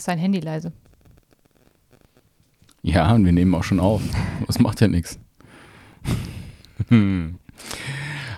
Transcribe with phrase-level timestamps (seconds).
[0.00, 0.72] Sein Handy leise?
[2.80, 4.00] Ja, und wir nehmen auch schon auf.
[4.46, 5.18] Das macht ja nichts.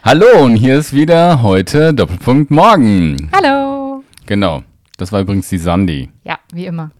[0.02, 3.30] Hallo, und hier ist wieder heute Doppelpunkt Morgen.
[3.32, 4.02] Hallo.
[4.26, 4.64] Genau.
[4.96, 6.10] Das war übrigens die Sandy.
[6.24, 6.90] Ja, wie immer.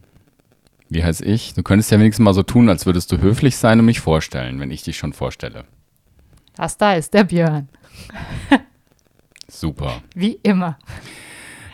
[0.88, 1.54] Wie heißt ich?
[1.54, 4.60] Du könntest ja wenigstens mal so tun, als würdest du höflich sein und mich vorstellen,
[4.60, 5.64] wenn ich dich schon vorstelle.
[6.54, 7.68] Das da ist der Björn.
[9.48, 10.02] Super.
[10.14, 10.78] Wie immer.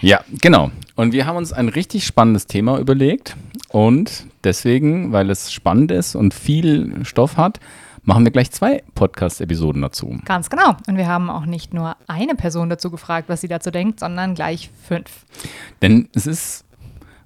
[0.00, 0.70] Ja, genau.
[0.94, 3.36] Und wir haben uns ein richtig spannendes Thema überlegt.
[3.70, 7.60] Und deswegen, weil es spannend ist und viel Stoff hat,
[8.02, 10.18] machen wir gleich zwei Podcast-Episoden dazu.
[10.24, 10.76] Ganz genau.
[10.86, 14.34] Und wir haben auch nicht nur eine Person dazu gefragt, was sie dazu denkt, sondern
[14.34, 15.26] gleich fünf.
[15.82, 16.64] Denn es ist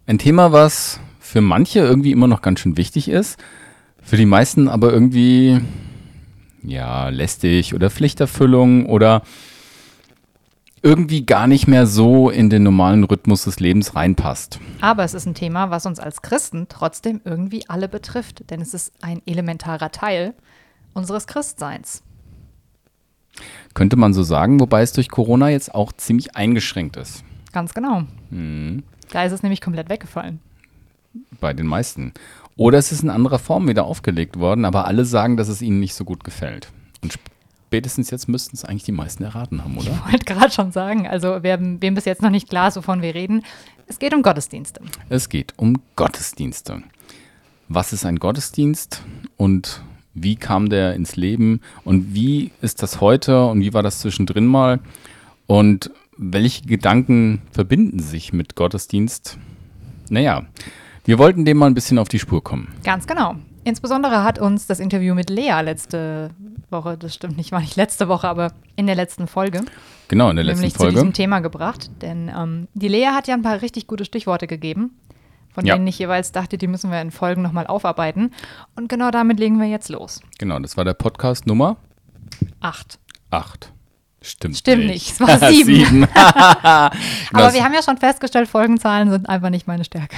[0.06, 3.38] ein Thema, was für manche irgendwie immer noch ganz schön wichtig ist,
[4.02, 5.60] für die meisten aber irgendwie,
[6.64, 9.22] ja, lästig oder Pflichterfüllung oder
[10.83, 14.58] irgendwie gar nicht mehr so in den normalen Rhythmus des Lebens reinpasst.
[14.80, 18.75] Aber es ist ein Thema, was uns als Christen trotzdem irgendwie alle betrifft, denn es
[18.75, 20.34] ist ein elementarer Teil
[20.92, 22.03] unseres Christseins.
[23.75, 27.25] Könnte man so sagen, wobei es durch Corona jetzt auch ziemlich eingeschränkt ist.
[27.53, 28.03] Ganz genau.
[28.30, 28.83] Mhm.
[29.10, 30.41] Da ist es nämlich komplett weggefallen.
[31.41, 32.12] Bei den meisten.
[32.56, 35.80] Oder es ist in anderer Form wieder aufgelegt worden, aber alle sagen, dass es ihnen
[35.80, 36.69] nicht so gut gefällt.
[37.03, 37.19] Und
[37.73, 39.91] spätestens jetzt müssten es eigentlich die meisten erraten haben, oder?
[40.06, 43.01] Ich wollte gerade schon sagen, also wer, wem bis jetzt noch nicht klar ist, wovon
[43.01, 43.45] wir reden,
[43.87, 44.83] es geht um Gottesdienste.
[45.09, 46.83] Es geht um Gottesdienste.
[47.69, 49.03] Was ist ein Gottesdienst
[49.39, 49.81] und
[50.12, 54.45] wie kam der ins Leben und wie ist das heute und wie war das zwischendrin
[54.45, 54.78] mal
[55.47, 59.39] und welche Gedanken verbinden sich mit Gottesdienst?
[60.11, 60.45] Naja,
[61.06, 62.69] wir wollten dem mal ein bisschen auf die Spur kommen.
[62.84, 63.37] Ganz genau.
[63.64, 66.30] Insbesondere hat uns das Interview mit Lea letzte
[66.70, 69.62] Woche, das stimmt nicht, war nicht letzte Woche, aber in der letzten Folge.
[70.09, 70.92] Genau, in der letzten nämlich Folge.
[70.92, 71.91] zu diesem Thema gebracht.
[72.03, 74.98] Denn ähm, die Lea hat ja ein paar richtig gute Stichworte gegeben,
[75.54, 75.75] von Ja.
[75.75, 78.32] denen ich jeweils dachte, die müssen wir in Folgen nochmal aufarbeiten.
[78.75, 80.20] Und genau damit legen wir jetzt los.
[80.38, 81.76] Genau, das war der Podcast Nummer
[82.60, 82.98] Acht.
[83.31, 83.72] 8.
[84.25, 85.75] Stimmt, Stimmt nicht, es war sieben.
[85.87, 86.08] sieben.
[86.14, 86.91] Aber
[87.32, 90.16] Das- wir haben ja schon festgestellt, Folgenzahlen sind einfach nicht meine Stärke.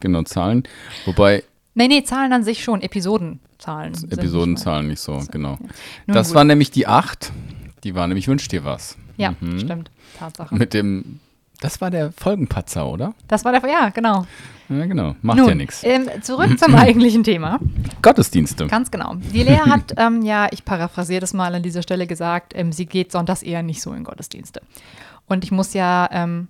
[0.00, 0.64] Genau, Zahlen.
[1.06, 1.44] Wobei
[1.78, 3.94] Nee, nee, Zahlen an sich schon, Episodenzahlen.
[3.94, 5.58] sind nicht Episodenzahlen nicht so, genau.
[5.60, 6.34] Nun Das gut.
[6.34, 7.30] war nämlich die 8.
[7.84, 8.96] Die war nämlich Wünsch dir was.
[9.16, 9.88] Ja, stimmt.
[10.18, 10.56] Tatsache.
[10.56, 11.20] Mit dem,
[11.60, 13.14] das war der Folgenpatzer, oder?
[13.28, 14.26] Das war der, ja, genau.
[14.68, 15.14] Ja, genau.
[15.22, 15.84] Macht Nun, ja nichts.
[15.84, 17.60] Ähm, zurück zum eigentlichen Thema.
[18.02, 18.66] Gottesdienste.
[18.66, 19.14] Ganz genau.
[19.14, 22.86] Die Lea hat, ähm, ja, ich paraphrasiere das mal an dieser Stelle gesagt, ähm, sie
[22.86, 24.62] geht sonntags eher nicht so in Gottesdienste.
[25.26, 26.48] Und ich muss ja ähm,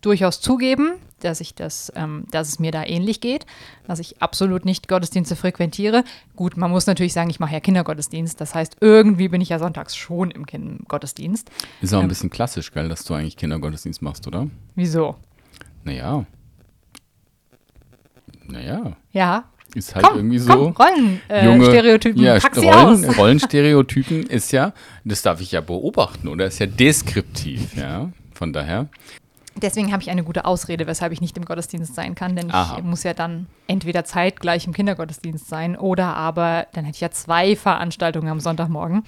[0.00, 3.46] durchaus zugeben, dass ich das, ähm, dass es mir da ähnlich geht,
[3.86, 6.04] dass ich absolut nicht Gottesdienste frequentiere.
[6.36, 8.40] Gut, man muss natürlich sagen, ich mache ja Kindergottesdienst.
[8.40, 11.50] Das heißt, irgendwie bin ich ja sonntags schon im Kindergottesdienst.
[11.80, 14.48] Ist auch ein bisschen klassisch, gell, dass du eigentlich Kindergottesdienst machst, oder?
[14.74, 15.16] Wieso?
[15.82, 16.24] Naja.
[18.46, 18.96] Naja.
[19.12, 19.44] Ja.
[19.74, 20.52] Ist halt Komm, irgendwie so.
[20.52, 23.18] komm, Rollen, äh, junge Stereotypen, ja, pack sie Rollen, aus.
[23.18, 24.72] Rollenstereotypen ist ja,
[25.04, 26.46] das darf ich ja beobachten, oder?
[26.46, 28.12] Ist ja deskriptiv, ja.
[28.34, 28.88] Von daher.
[29.56, 32.78] Deswegen habe ich eine gute Ausrede, weshalb ich nicht im Gottesdienst sein kann, denn Aha.
[32.78, 37.10] ich muss ja dann entweder zeitgleich im Kindergottesdienst sein oder aber dann hätte ich ja
[37.10, 39.04] zwei Veranstaltungen am Sonntagmorgen.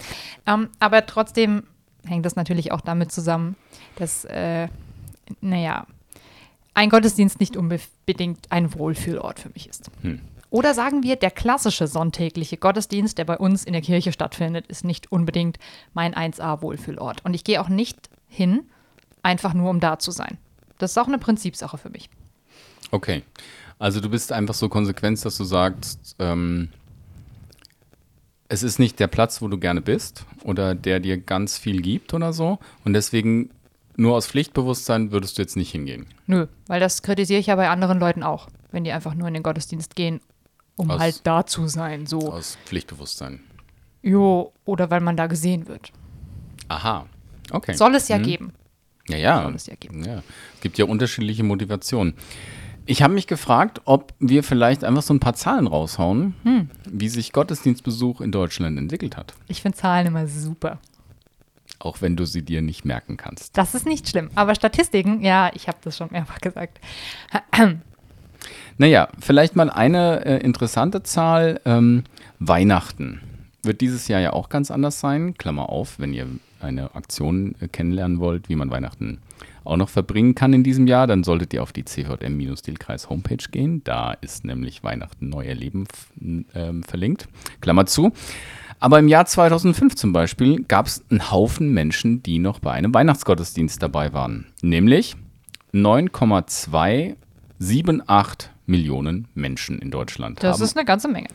[0.47, 1.65] Ähm, aber trotzdem
[2.05, 3.57] hängt das natürlich auch damit zusammen,
[3.97, 4.69] dass, äh,
[5.41, 5.87] naja,
[6.75, 9.91] ein Gottesdienst nicht unbedingt ein Wohlfühlort für mich ist.
[10.03, 10.21] Hm.
[10.51, 14.84] Oder sagen wir, der klassische sonntägliche Gottesdienst, der bei uns in der Kirche stattfindet, ist
[14.84, 15.59] nicht unbedingt
[15.93, 17.25] mein 1A-Wohlfühlort.
[17.25, 18.71] Und ich gehe auch nicht hin,
[19.26, 20.38] einfach nur um da zu sein.
[20.78, 22.09] Das ist auch eine Prinzipsache für mich.
[22.91, 23.22] Okay.
[23.78, 26.70] Also du bist einfach so konsequent, dass du sagst, ähm,
[28.48, 32.15] es ist nicht der Platz, wo du gerne bist oder der dir ganz viel gibt
[32.15, 32.59] oder so.
[32.84, 33.50] Und deswegen
[33.97, 36.06] nur aus Pflichtbewusstsein würdest du jetzt nicht hingehen.
[36.26, 39.34] Nö, weil das kritisiere ich ja bei anderen Leuten auch, wenn die einfach nur in
[39.34, 40.21] den Gottesdienst gehen,
[40.77, 42.06] um Aus- halt da zu sein.
[42.06, 43.41] So, Aus Pflichtbewusstsein.
[44.03, 45.91] jo, oder weil man da gesehen wird.
[46.68, 47.06] Aha.
[47.51, 47.74] Okay.
[47.74, 48.53] Soll es ja geben.
[49.08, 49.48] Ja, ja.
[49.50, 50.04] Es ja geben.
[50.04, 50.22] ja.
[50.54, 52.14] Es gibt ja unterschiedliche Motivationen.
[52.86, 56.70] Ich habe mich gefragt, ob wir vielleicht einfach so ein paar Zahlen raushauen, Hm.
[56.88, 59.34] wie sich Gottesdienstbesuch in Deutschland entwickelt hat.
[59.48, 60.78] Ich finde Zahlen immer super.
[61.78, 63.58] Auch wenn du sie dir nicht merken kannst.
[63.58, 64.30] Das ist nicht schlimm.
[64.34, 66.78] Aber Statistiken, ja, ich habe das schon mehrfach gesagt.
[68.78, 71.60] Naja, vielleicht mal eine äh, interessante Zahl.
[71.64, 72.04] Ähm,
[72.38, 73.20] Weihnachten
[73.66, 75.34] wird dieses Jahr ja auch ganz anders sein.
[75.34, 76.27] Klammer auf, wenn ihr
[76.60, 79.18] eine Aktion äh, kennenlernen wollt, wie man Weihnachten
[79.65, 83.83] auch noch verbringen kann in diesem Jahr, dann solltet ihr auf die CVM-Stilkreis Homepage gehen.
[83.84, 85.86] Da ist nämlich Weihnachten neu erleben
[86.21, 87.28] ähm, verlinkt.
[87.60, 88.13] Klammer zu.
[88.78, 92.95] Aber im Jahr 2005 zum Beispiel gab es einen Haufen Menschen, die noch bei einem
[92.95, 94.47] Weihnachtsgottesdienst dabei waren.
[94.63, 95.16] Nämlich
[95.72, 97.16] 9,2
[97.59, 101.28] 7, 8 Millionen Menschen in Deutschland Das haben ist eine ganze Menge.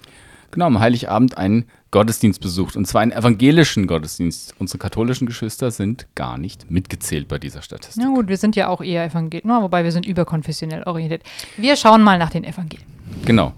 [0.52, 2.76] Genau am Heiligabend einen Gottesdienst besucht.
[2.76, 4.56] Und zwar einen evangelischen Gottesdienst.
[4.60, 8.02] Unsere katholischen Geschwister sind gar nicht mitgezählt bei dieser Statistik.
[8.04, 11.24] Na gut, wir sind ja auch eher evangelisch, wobei wir sind überkonfessionell orientiert.
[11.58, 12.88] Wir schauen mal nach den Evangelien.
[13.26, 13.54] Genau.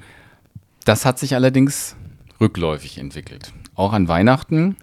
[0.85, 1.95] Das hat sich allerdings
[2.41, 3.53] rückläufig entwickelt.
[3.75, 4.75] Auch an Weihnachten.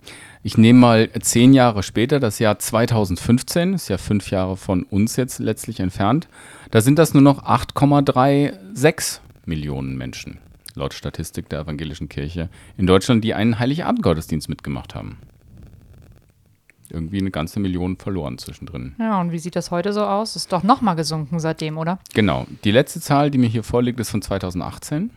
[0.43, 5.17] Ich nehme mal zehn Jahre später, das Jahr 2015, ist ja fünf Jahre von uns
[5.17, 6.29] jetzt letztlich entfernt.
[6.71, 10.39] Da sind das nur noch 8,36 Millionen Menschen,
[10.75, 15.19] laut Statistik der evangelischen Kirche in Deutschland, die einen Heiligabend-Gottesdienst mitgemacht haben.
[16.89, 18.97] Irgendwie eine ganze Million verloren zwischendrin.
[18.99, 20.35] Ja, und wie sieht das heute so aus?
[20.35, 22.01] Ist doch nochmal gesunken seitdem, oder?
[22.15, 22.47] Genau.
[22.65, 25.11] Die letzte Zahl, die mir hier vorliegt, ist von 2018.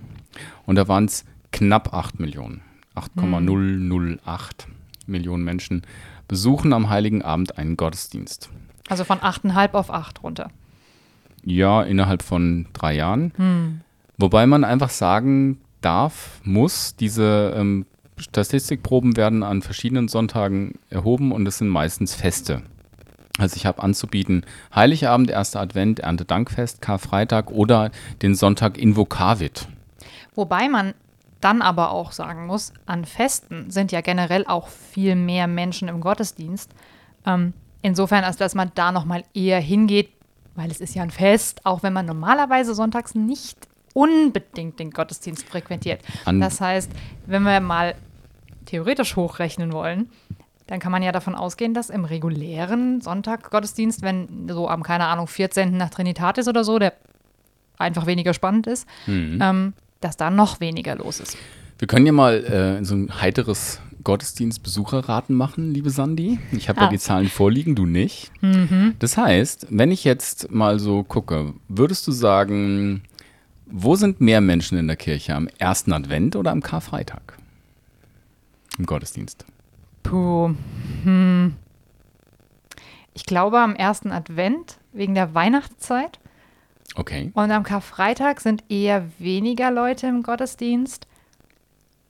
[0.66, 2.62] Und da waren es knapp 8 Millionen.
[2.96, 4.68] 8,008
[5.08, 5.82] Millionen Menschen
[6.28, 8.50] besuchen am Heiligen Abend einen Gottesdienst.
[8.88, 10.52] Also von 8,5 auf 8 runter.
[11.44, 13.82] Ja, innerhalb von drei Jahren.
[14.24, 17.86] Wobei man einfach sagen darf, muss, diese ähm,
[18.16, 22.62] Statistikproben werden an verschiedenen Sonntagen erhoben und es sind meistens Feste.
[23.38, 27.92] Also ich habe anzubieten Heiligabend, erster Advent, Erntedankfest, Karfreitag oder
[28.22, 29.68] den Sonntag Invokavit.
[30.36, 30.94] Wobei man
[31.42, 36.00] dann aber auch sagen muss, an Festen sind ja generell auch viel mehr Menschen im
[36.00, 36.72] Gottesdienst.
[37.26, 40.12] Ähm, insofern, als dass man da nochmal eher hingeht,
[40.56, 45.48] weil es ist ja ein Fest, auch wenn man normalerweise sonntags nicht unbedingt den Gottesdienst
[45.48, 46.02] frequentiert.
[46.26, 46.92] An- das heißt,
[47.26, 47.96] wenn wir mal
[48.66, 50.10] theoretisch hochrechnen wollen,
[50.68, 55.28] dann kann man ja davon ausgehen, dass im regulären Sonntag-Gottesdienst, wenn so am, keine Ahnung,
[55.28, 55.76] 14.
[55.78, 56.94] nach Trinitatis oder so, der
[57.78, 61.38] einfach weniger spannend ist, ähm, dass da noch weniger los ist.
[61.80, 62.44] Wir können ja mal
[62.80, 63.82] äh, so ein heiteres
[64.38, 66.40] Gottesdienstbesucherraten machen, liebe Sandy.
[66.52, 66.84] Ich habe Ah.
[66.86, 68.32] ja die Zahlen vorliegen, du nicht.
[69.00, 73.04] Das heißt, wenn ich jetzt mal so gucke, würdest du sagen,
[73.66, 75.36] wo sind mehr Menschen in der Kirche?
[75.36, 77.38] Am ersten Advent oder am Karfreitag?
[78.78, 79.46] Im Gottesdienst.
[80.04, 80.54] Puh.
[81.04, 81.56] Hm.
[83.14, 86.20] Ich glaube am ersten Advent wegen der Weihnachtszeit
[86.96, 87.32] Okay.
[87.34, 91.08] und am Karfreitag sind eher weniger Leute im Gottesdienst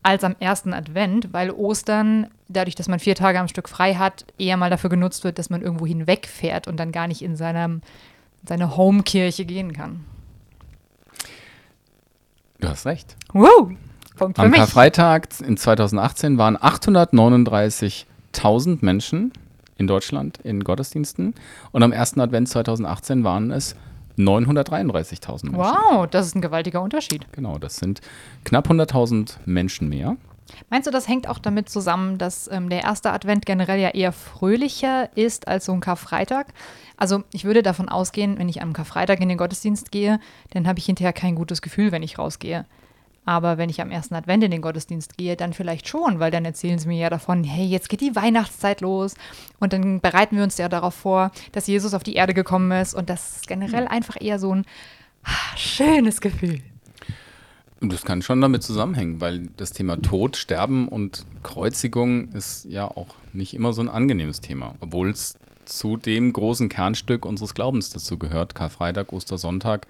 [0.01, 4.25] als am ersten Advent, weil Ostern, dadurch, dass man vier Tage am Stück frei hat,
[4.38, 7.81] eher mal dafür genutzt wird, dass man irgendwo hinwegfährt und dann gar nicht in seinem,
[8.45, 10.03] seine Homekirche gehen kann.
[12.63, 13.18] Du hast recht.
[13.33, 13.71] Wow,
[14.15, 14.57] Punkt für Am mich.
[14.57, 19.33] Karfreitag in 2018 waren 839.000 Menschen
[19.75, 21.36] in Deutschland in Gottesdiensten
[21.74, 23.75] und am ersten Advent 2018 waren es
[24.18, 25.57] 933.000 Menschen.
[25.57, 27.27] Wow, das ist ein gewaltiger Unterschied.
[27.33, 28.00] Genau, das sind
[28.45, 30.15] knapp 100.000 Menschen mehr.
[30.69, 34.12] Meinst du, das hängt auch damit zusammen, dass ähm, der erste Advent generell ja eher
[34.12, 36.48] fröhlicher ist als so ein Karfreitag?
[36.98, 40.19] Also ich würde davon ausgehen, wenn ich am Karfreitag in den Gottesdienst gehe,
[40.51, 42.66] dann habe ich hinterher kein gutes Gefühl, wenn ich rausgehe.
[43.25, 46.44] Aber wenn ich am ersten Advent in den Gottesdienst gehe, dann vielleicht schon, weil dann
[46.44, 49.16] erzählen sie mir ja davon, hey, jetzt geht die Weihnachtszeit los
[49.60, 52.94] und dann bereiten wir uns ja darauf vor, dass Jesus auf die Erde gekommen ist
[52.94, 54.66] und das ist generell einfach eher so ein
[55.24, 56.62] ah, schönes Gefühl.
[57.84, 62.88] Und das kann schon damit zusammenhängen, weil das Thema Tod, Sterben und Kreuzigung ist ja
[62.88, 67.90] auch nicht immer so ein angenehmes Thema, obwohl es zu dem großen Kernstück unseres Glaubens
[67.90, 69.86] dazu gehört, Karfreitag, Ostersonntag.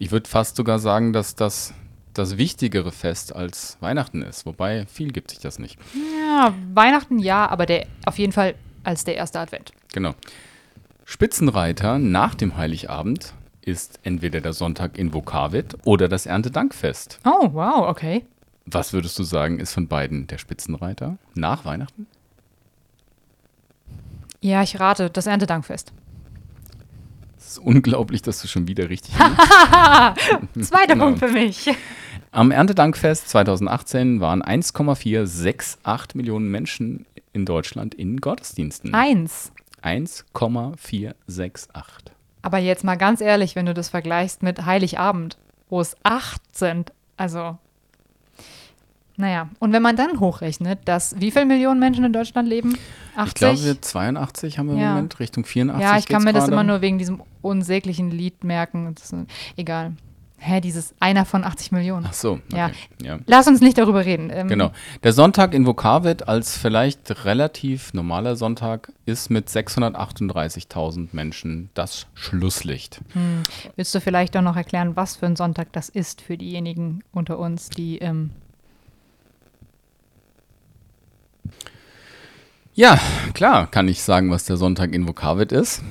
[0.00, 1.72] Ich würde fast sogar sagen, dass das
[2.14, 5.78] das wichtigere Fest als Weihnachten ist, wobei viel gibt sich das nicht.
[6.26, 9.70] Ja, Weihnachten ja, aber der auf jeden Fall als der erste Advent.
[9.92, 10.16] Genau.
[11.04, 17.20] Spitzenreiter nach dem Heiligabend ist entweder der Sonntag in Vokavit oder das Erntedankfest.
[17.24, 18.24] Oh, wow, okay.
[18.66, 22.06] Was würdest du sagen, ist von beiden der Spitzenreiter nach Weihnachten?
[24.40, 25.92] Ja, ich rate, das Erntedankfest.
[27.38, 30.60] Es ist unglaublich, dass du schon wieder richtig liegst.
[30.70, 31.06] Zweiter Genau.
[31.06, 31.70] Punkt für mich.
[32.32, 38.94] Am Erntedankfest 2018 waren 1,468 Millionen Menschen in Deutschland in Gottesdiensten.
[38.94, 39.52] Eins.
[39.82, 42.12] 1,468.
[42.42, 45.36] Aber jetzt mal ganz ehrlich, wenn du das vergleichst mit Heiligabend,
[45.68, 47.58] wo es acht sind, also.
[49.16, 52.78] Naja, und wenn man dann hochrechnet, dass wie viele Millionen Menschen in Deutschland leben?
[53.16, 53.26] 80?
[53.26, 54.90] Ich glaube, wir 82 haben wir im Ja.
[54.94, 55.82] Moment, Richtung 84.
[55.86, 56.52] ja, ich kann mir das gerade.
[56.54, 58.94] immer nur wegen diesem unsäglichen Lied merken.
[58.94, 59.92] Das ist, egal.
[60.42, 62.06] Hä, dieses einer von 80 Millionen.
[62.08, 62.56] Ach so, okay.
[62.56, 62.70] Ja.
[63.02, 63.18] ja.
[63.26, 64.30] Lass uns nicht darüber reden.
[64.32, 64.72] Ähm, Genau.
[65.02, 73.02] Der Sonntag in Vokavit als vielleicht relativ normaler Sonntag ist mit 638.000 Menschen das Schlusslicht.
[73.76, 77.38] Willst du vielleicht auch noch erklären, was für ein Sonntag das ist für diejenigen unter
[77.38, 78.30] uns, die ähm,
[82.72, 82.98] Ja,
[83.34, 85.82] klar kann ich sagen, was der Sonntag in Vokavit ist.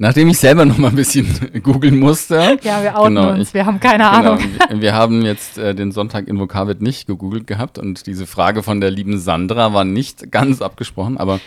[0.00, 1.26] Nachdem ich selber noch mal ein bisschen
[1.62, 2.56] googeln musste.
[2.62, 4.38] Ja, wir outen genau, uns, wir haben keine genau, Ahnung.
[4.68, 8.62] Wir, wir haben jetzt äh, den Sonntag in Vokabit nicht gegoogelt gehabt und diese Frage
[8.62, 11.40] von der lieben Sandra war nicht ganz abgesprochen, aber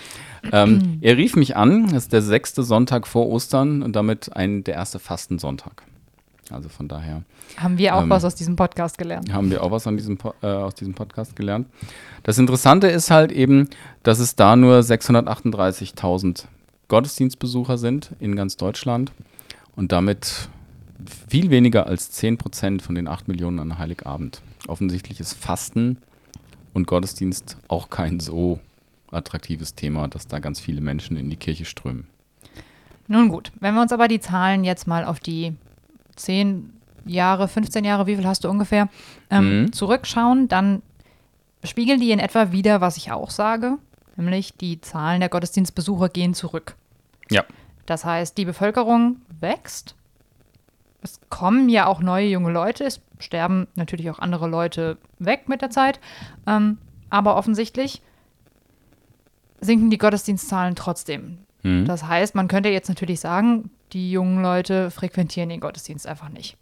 [0.51, 4.65] ähm, er rief mich an, das ist der sechste Sonntag vor Ostern und damit ein,
[4.65, 5.83] der erste Fastensonntag.
[6.49, 7.23] Also von daher.
[7.55, 9.31] Haben wir auch ähm, was aus diesem Podcast gelernt?
[9.31, 11.67] Haben wir auch was diesem, äh, aus diesem Podcast gelernt.
[12.23, 13.69] Das Interessante ist halt eben,
[14.03, 16.47] dass es da nur 638.000
[16.91, 19.13] Gottesdienstbesucher sind in ganz Deutschland
[19.77, 20.49] und damit
[21.29, 24.41] viel weniger als 10 Prozent von den 8 Millionen an Heiligabend.
[24.67, 25.99] Offensichtlich ist Fasten
[26.73, 28.59] und Gottesdienst auch kein so
[29.09, 32.07] attraktives Thema, dass da ganz viele Menschen in die Kirche strömen.
[33.07, 35.55] Nun gut, wenn wir uns aber die Zahlen jetzt mal auf die
[36.17, 36.73] 10
[37.05, 38.89] Jahre, 15 Jahre, wie viel hast du ungefähr,
[39.29, 39.71] ähm, mhm.
[39.71, 40.81] zurückschauen, dann
[41.63, 43.77] spiegeln die in etwa wieder, was ich auch sage,
[44.17, 46.75] nämlich die Zahlen der Gottesdienstbesucher gehen zurück.
[47.31, 47.43] Ja.
[47.85, 49.95] Das heißt, die Bevölkerung wächst.
[51.01, 52.83] Es kommen ja auch neue junge Leute.
[52.83, 55.99] Es sterben natürlich auch andere Leute weg mit der Zeit.
[56.45, 56.77] Ähm,
[57.09, 58.01] aber offensichtlich
[59.59, 61.39] sinken die Gottesdienstzahlen trotzdem.
[61.63, 61.85] Mhm.
[61.85, 66.57] Das heißt, man könnte jetzt natürlich sagen, die jungen Leute frequentieren den Gottesdienst einfach nicht.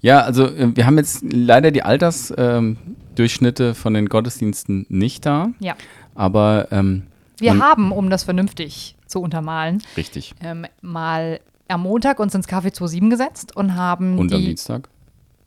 [0.00, 5.50] Ja, also äh, wir haben jetzt leider die Altersdurchschnitte ähm, von den Gottesdiensten nicht da.
[5.60, 5.76] Ja.
[6.14, 7.04] Aber ähm,
[7.38, 10.34] wir haben, um das vernünftig zu untermalen, richtig.
[10.40, 14.18] Ähm, mal am Montag uns ins Café 27 gesetzt und haben.
[14.18, 14.88] Und die, am Dienstag?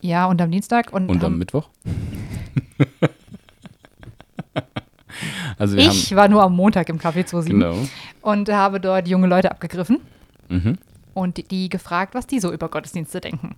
[0.02, 0.94] Ja, und am Dienstag.
[0.94, 1.70] Und, und am Mittwoch?
[5.58, 7.76] Also ich war nur am Montag im Café 27 genau.
[8.22, 10.00] und habe dort junge Leute abgegriffen
[10.50, 10.78] mhm.
[11.14, 13.56] und die, die, gefragt, was die so über Gottesdienste denken.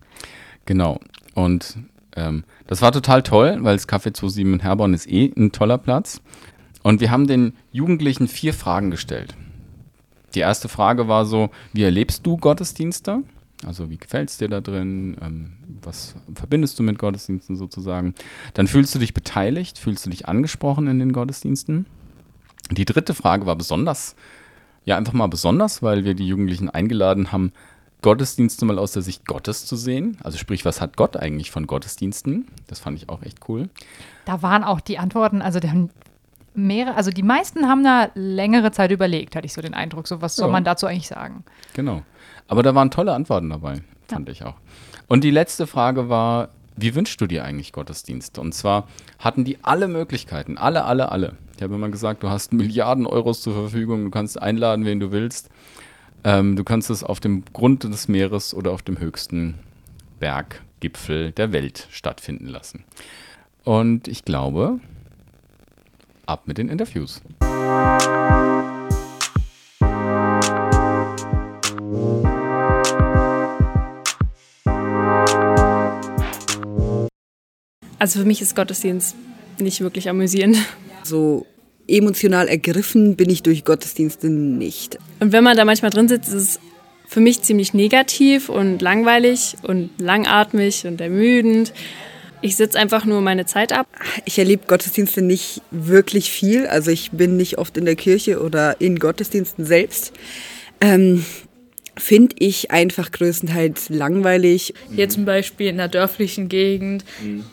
[0.66, 1.00] Genau.
[1.34, 1.78] Und
[2.16, 5.78] ähm, das war total toll, weil das Café 27 in Herborn ist eh ein toller
[5.78, 6.22] Platz.
[6.84, 9.36] Und wir haben den Jugendlichen vier Fragen gestellt.
[10.36, 13.24] Die erste Frage war so, wie erlebst du Gottesdienste?
[13.66, 15.18] Also wie gefällt es dir da drin?
[15.22, 18.14] Ähm, was verbindest du mit Gottesdiensten sozusagen?
[18.54, 21.86] Dann fühlst du dich beteiligt, fühlst du dich angesprochen in den Gottesdiensten?
[22.72, 24.16] Die dritte Frage war besonders,
[24.86, 27.52] ja einfach mal besonders, weil wir die Jugendlichen eingeladen haben,
[28.02, 30.18] Gottesdienste mal aus der Sicht Gottes zu sehen.
[30.24, 32.48] Also sprich, was hat Gott eigentlich von Gottesdiensten?
[32.68, 33.70] Das fand ich auch echt cool.
[34.26, 35.74] Da waren auch die Antworten, also der
[36.56, 40.08] mehrere, also die meisten haben da längere Zeit überlegt, hatte ich so den Eindruck.
[40.08, 41.44] So, was soll man dazu eigentlich sagen?
[41.74, 42.04] Genau.
[42.48, 44.32] Aber da waren tolle Antworten dabei, fand ja.
[44.32, 44.56] ich auch.
[45.08, 48.42] Und die letzte Frage war, wie wünschst du dir eigentlich Gottesdienste?
[48.42, 48.88] Und zwar
[49.20, 51.38] hatten die alle Möglichkeiten, alle, alle, alle.
[51.56, 55.12] Ich habe immer gesagt, du hast Milliarden Euros zur Verfügung, du kannst einladen, wen du
[55.12, 55.50] willst.
[56.24, 59.60] Ähm, du kannst es auf dem Grund des Meeres oder auf dem höchsten
[60.20, 62.86] Berggipfel der Welt stattfinden lassen.
[63.64, 64.80] Und ich glaube,
[66.26, 67.22] ab mit den Interviews.
[78.00, 79.16] Also für mich ist Gottesdienst
[79.60, 80.58] nicht wirklich amüsierend.
[81.04, 81.46] So
[81.88, 84.98] emotional ergriffen bin ich durch Gottesdienste nicht.
[85.20, 86.60] Und wenn man da manchmal drin sitzt, ist es
[87.08, 91.74] für mich ziemlich negativ und langweilig und langatmig und ermüdend.
[92.44, 93.88] Ich sitze einfach nur meine Zeit ab.
[94.26, 96.68] Ich erlebe Gottesdienste nicht wirklich viel.
[96.68, 100.12] Also ich bin nicht oft in der Kirche oder in Gottesdiensten selbst.
[100.82, 101.26] Ähm,
[101.96, 104.74] Finde ich einfach größtenteils langweilig.
[104.94, 107.06] Hier zum Beispiel in einer dörflichen Gegend.
[107.24, 107.46] Mhm.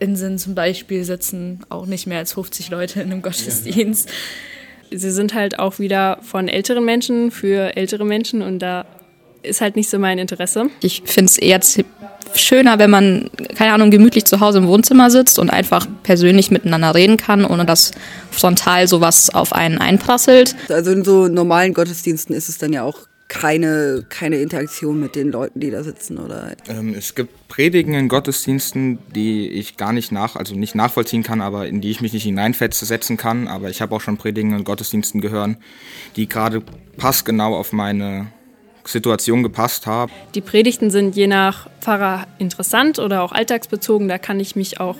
[0.00, 4.10] Inseln zum Beispiel sitzen auch nicht mehr als 50 Leute in einem Gottesdienst.
[4.90, 8.86] Sie sind halt auch wieder von älteren Menschen für ältere Menschen und da
[9.44, 10.68] ist halt nicht so mein Interesse.
[10.82, 11.60] Ich finde es eher
[12.34, 16.94] schöner, wenn man, keine Ahnung, gemütlich zu Hause im Wohnzimmer sitzt und einfach persönlich miteinander
[16.94, 17.92] reden kann, ohne dass
[18.30, 20.56] frontal sowas auf einen einprasselt.
[20.68, 25.30] Also in so normalen Gottesdiensten ist es dann ja auch keine, keine Interaktion mit den
[25.30, 26.50] Leuten, die da sitzen, oder?
[26.68, 31.40] Ähm, es gibt Predigen in Gottesdiensten, die ich gar nicht nach, also nicht nachvollziehen kann,
[31.40, 33.46] aber in die ich mich nicht hineinsetzen kann.
[33.46, 35.56] Aber ich habe auch schon Predigen in Gottesdiensten gehört,
[36.16, 36.60] die gerade
[36.96, 38.26] passgenau auf meine
[38.90, 40.12] Situation gepasst haben.
[40.34, 44.08] Die Predigten sind je nach Pfarrer interessant oder auch alltagsbezogen.
[44.08, 44.96] Da kann ich mich auch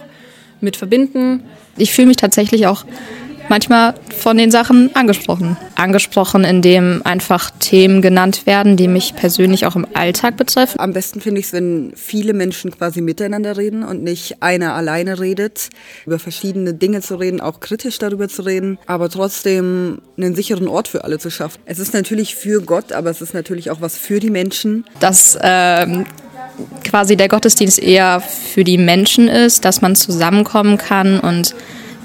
[0.61, 1.44] mit verbinden.
[1.76, 2.85] Ich fühle mich tatsächlich auch
[3.50, 5.59] manchmal von den Sachen angesprochen.
[5.75, 10.80] Angesprochen, indem einfach Themen genannt werden, die mich persönlich auch im Alltag betreffen.
[10.80, 15.19] Am besten finde ich es, wenn viele Menschen quasi miteinander reden und nicht einer alleine
[15.21, 15.69] redet.
[16.07, 20.88] Über verschiedene Dinge zu reden, auch kritisch darüber zu reden, aber trotzdem einen sicheren Ort
[20.88, 21.61] für alle zu schaffen.
[21.66, 24.85] Es ist natürlich für Gott, aber es ist natürlich auch was für die Menschen.
[25.00, 26.07] Das ähm
[26.85, 31.54] quasi der Gottesdienst eher für die Menschen ist, dass man zusammenkommen kann und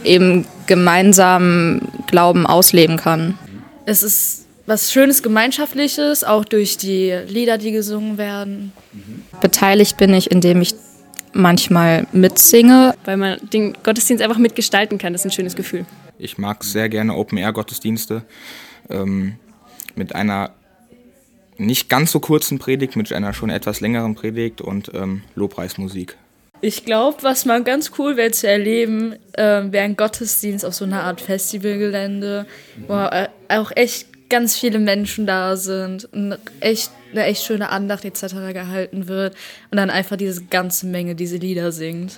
[0.03, 3.37] eben gemeinsam Glauben ausleben kann.
[3.85, 8.71] Es ist was Schönes, Gemeinschaftliches, auch durch die Lieder, die gesungen werden.
[9.41, 10.73] Beteiligt bin ich, indem ich
[11.33, 12.95] manchmal mitsinge.
[13.05, 15.13] Weil man den Gottesdienst einfach mitgestalten kann.
[15.13, 15.85] Das ist ein schönes Gefühl.
[16.17, 18.23] Ich mag sehr gerne Open-Air-Gottesdienste
[18.89, 19.35] ähm,
[19.95, 20.51] mit einer
[21.57, 26.17] nicht ganz so kurzen Predigt, mit einer schon etwas längeren Predigt und ähm, Lobpreismusik.
[26.61, 30.85] Ich glaube, was mal ganz cool wäre zu erleben, äh, wäre ein Gottesdienst auf so
[30.85, 32.45] einer Art Festivalgelände,
[32.87, 38.05] wo äh, auch echt ganz viele Menschen da sind, und echt, eine echt schöne Andacht
[38.05, 38.35] etc.
[38.53, 39.35] gehalten wird
[39.69, 42.17] und dann einfach diese ganze Menge diese Lieder singt.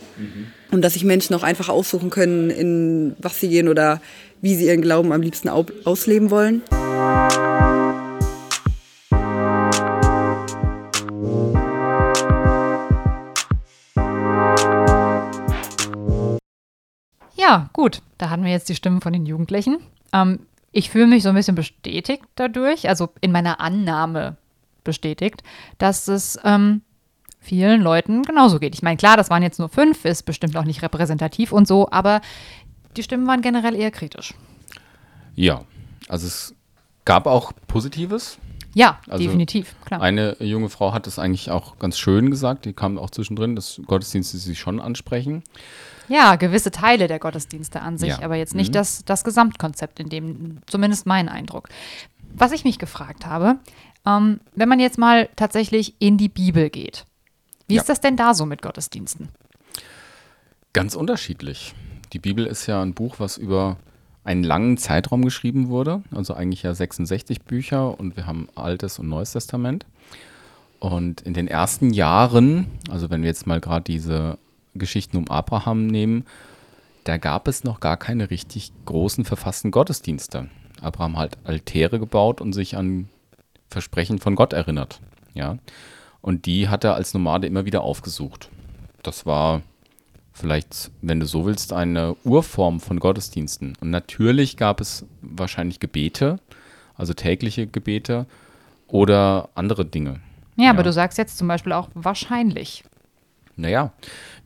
[0.71, 4.01] Und dass sich Menschen auch einfach aussuchen können, in was sie gehen oder
[4.41, 6.61] wie sie ihren Glauben am liebsten au ausleben wollen.
[17.47, 18.01] Ja, gut.
[18.17, 19.77] Da hatten wir jetzt die Stimmen von den Jugendlichen.
[20.11, 20.39] Ähm,
[20.73, 24.35] ich fühle mich so ein bisschen bestätigt dadurch, also in meiner Annahme
[24.83, 25.43] bestätigt,
[25.77, 26.81] dass es ähm,
[27.39, 28.75] vielen Leuten genauso geht.
[28.75, 31.89] Ich meine, klar, das waren jetzt nur fünf, ist bestimmt auch nicht repräsentativ und so,
[31.89, 32.19] aber
[32.97, 34.33] die Stimmen waren generell eher kritisch.
[35.35, 35.63] Ja,
[36.09, 36.53] also es
[37.05, 38.39] gab auch Positives.
[38.73, 40.01] Ja, Also definitiv, klar.
[40.01, 43.81] Eine junge Frau hat es eigentlich auch ganz schön gesagt, die kam auch zwischendrin, dass
[43.85, 45.43] Gottesdienste sie schon ansprechen.
[46.09, 48.21] Ja, gewisse Teile der Gottesdienste an sich, Ja.
[48.21, 48.73] aber jetzt nicht Mhm.
[48.73, 51.69] das, das Gesamtkonzept, in dem zumindest mein Eindruck.
[52.33, 53.57] Was ich mich gefragt habe,
[54.05, 57.05] ähm, wenn man jetzt mal tatsächlich in die Bibel geht,
[57.67, 57.81] wie Ja.
[57.81, 59.29] ist das denn da so mit Gottesdiensten?
[60.73, 61.73] Ganz unterschiedlich.
[62.13, 63.77] Die Bibel ist ja ein Buch, was über
[64.23, 69.07] einen langen Zeitraum geschrieben wurde, also eigentlich ja 66 Bücher und wir haben Altes und
[69.09, 69.85] Neues Testament.
[70.79, 74.37] Und in den ersten Jahren, also wenn wir jetzt mal gerade diese
[74.77, 76.25] Geschichten um Abraham nehmen,
[77.03, 80.49] da gab es noch gar keine richtig großen verfassten Gottesdienste.
[80.81, 83.07] Abraham hat Altäre gebaut und sich an
[83.69, 84.99] Versprechen von Gott erinnert.
[85.33, 85.57] Ja?
[86.21, 88.49] Und die hat er als Nomade immer wieder aufgesucht.
[89.03, 89.61] Das war
[90.33, 93.75] vielleicht, wenn du so willst, eine Urform von Gottesdiensten.
[93.79, 96.39] Und natürlich gab es wahrscheinlich Gebete,
[96.95, 98.25] also tägliche Gebete
[98.87, 100.19] oder andere Dinge.
[100.57, 100.83] Ja, aber Ja.
[100.83, 102.83] du sagst jetzt zum Beispiel auch wahrscheinlich.
[103.57, 103.91] Naja,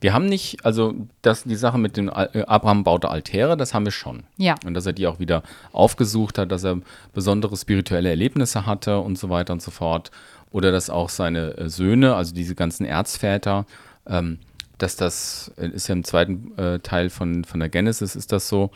[0.00, 3.84] wir haben nicht, also das, die Sache mit dem äh, Abraham baute Altäre, das haben
[3.84, 4.24] wir schon.
[4.36, 4.56] Ja.
[4.66, 6.78] Und dass er die auch wieder aufgesucht hat, dass er
[7.14, 10.10] besondere spirituelle Erlebnisse hatte und so weiter und so fort.
[10.50, 13.64] Oder dass auch seine äh, Söhne, also diese ganzen Erzväter,
[14.06, 14.38] ähm,
[14.78, 18.48] dass das äh, ist ja im zweiten äh, Teil von, von der Genesis, ist das
[18.48, 18.70] so,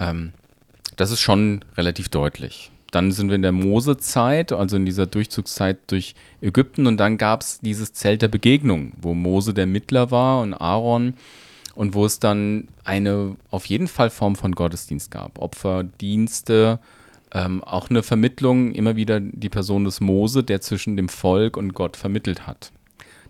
[0.00, 0.32] ähm,
[0.96, 2.71] das ist schon relativ deutlich.
[2.92, 7.40] Dann sind wir in der Mose-Zeit, also in dieser Durchzugszeit durch Ägypten und dann gab
[7.40, 11.14] es dieses Zelt der Begegnung, wo Mose der Mittler war und Aaron
[11.74, 15.38] und wo es dann eine auf jeden Fall Form von Gottesdienst gab.
[15.38, 16.80] Opferdienste,
[17.32, 21.72] ähm, auch eine Vermittlung, immer wieder die Person des Mose, der zwischen dem Volk und
[21.72, 22.72] Gott vermittelt hat.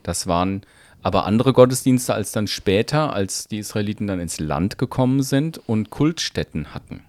[0.03, 0.63] Das waren
[1.03, 5.91] aber andere Gottesdienste als dann später, als die Israeliten dann ins Land gekommen sind und
[5.91, 7.03] Kultstätten hatten.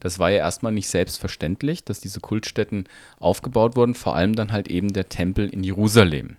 [0.00, 2.84] Das war ja erstmal nicht selbstverständlich, dass diese Kultstätten
[3.18, 6.36] aufgebaut wurden, vor allem dann halt eben der Tempel in Jerusalem.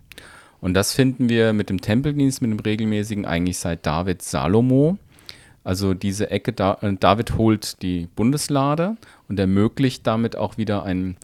[0.60, 4.98] Und das finden wir mit dem Tempeldienst, mit dem regelmäßigen eigentlich seit David Salomo.
[5.64, 8.98] Also diese Ecke, äh, David holt die Bundeslade
[9.28, 11.18] und ermöglicht damit auch wieder einen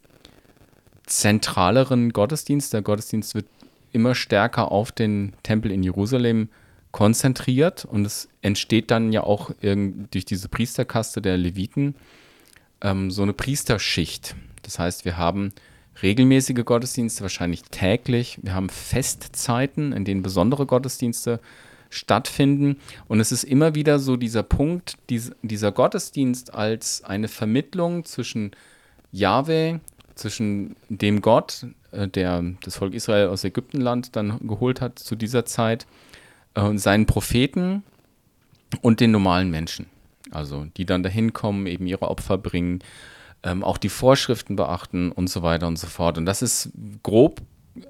[1.06, 2.74] zentraleren Gottesdienst.
[2.74, 3.46] Der Gottesdienst wird
[3.92, 6.50] immer stärker auf den Tempel in Jerusalem
[6.92, 11.96] konzentriert und es entsteht dann ja auch durch diese Priesterkaste der Leviten
[12.82, 14.36] ähm, so eine Priesterschicht.
[14.64, 15.54] Das heißt, wir haben
[16.02, 18.40] regelmäßige Gottesdienste, wahrscheinlich täglich.
[18.42, 21.40] Wir haben Festzeiten, in denen besondere Gottesdienste
[21.90, 22.78] stattfinden.
[23.08, 28.52] Und es ist immer wieder so dieser Punkt, dies, dieser Gottesdienst als eine Vermittlung zwischen
[29.12, 29.80] Jahwe,
[30.16, 35.46] zwischen dem Gott, äh, der das Volk Israel aus Ägyptenland dann geholt hat zu dieser
[35.46, 35.88] Zeit,
[36.56, 37.84] äh, und seinen Propheten
[38.82, 39.86] und den normalen Menschen.
[40.32, 42.80] Also die dann dahin kommen, eben ihre Opfer bringen,
[43.44, 46.18] ähm, auch die Vorschriften beachten und so weiter und so fort.
[46.18, 46.72] Und das ist
[47.04, 47.42] grob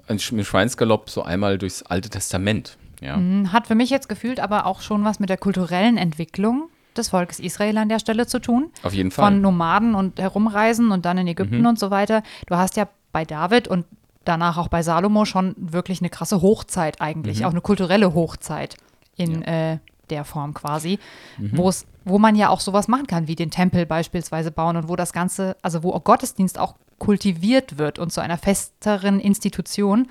[0.06, 2.76] ein Sch- mit Schweinsgalopp so einmal durchs Alte Testament.
[3.00, 3.16] Ja.
[3.16, 7.10] Hm, Hat für mich jetzt gefühlt aber auch schon was mit der kulturellen Entwicklung des
[7.10, 8.70] Volkes Israel an der Stelle zu tun.
[8.82, 9.30] Auf jeden Fall.
[9.30, 9.34] Mhm.
[9.36, 12.22] Von Nomaden und Herumreisen und dann in Ägypten und so weiter.
[12.46, 13.86] Du hast ja bei David und
[14.24, 17.44] danach auch bei Salomo schon wirklich eine krasse Hochzeit eigentlich, Mhm.
[17.46, 18.76] auch eine kulturelle Hochzeit
[19.16, 19.78] in äh,
[20.10, 20.98] der Form quasi,
[21.38, 21.58] Mhm.
[21.58, 24.88] wo es, wo man ja auch sowas machen kann, wie den Tempel beispielsweise bauen und
[24.88, 30.08] wo das Ganze, also wo Gottesdienst auch kultiviert wird und zu einer festeren Institution,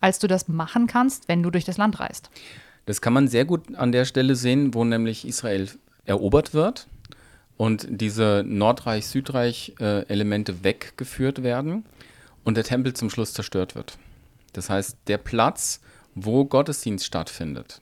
[0.00, 2.30] als du das machen kannst, wenn du durch das Land reist.
[2.84, 5.68] Das kann man sehr gut an der Stelle sehen, wo nämlich Israel
[6.04, 6.86] erobert wird
[7.56, 11.84] und diese Nordreich-Südreich-Elemente weggeführt werden
[12.44, 13.98] und der Tempel zum Schluss zerstört wird.
[14.52, 15.80] Das heißt, der Platz,
[16.14, 17.80] wo Gottesdienst stattfindet,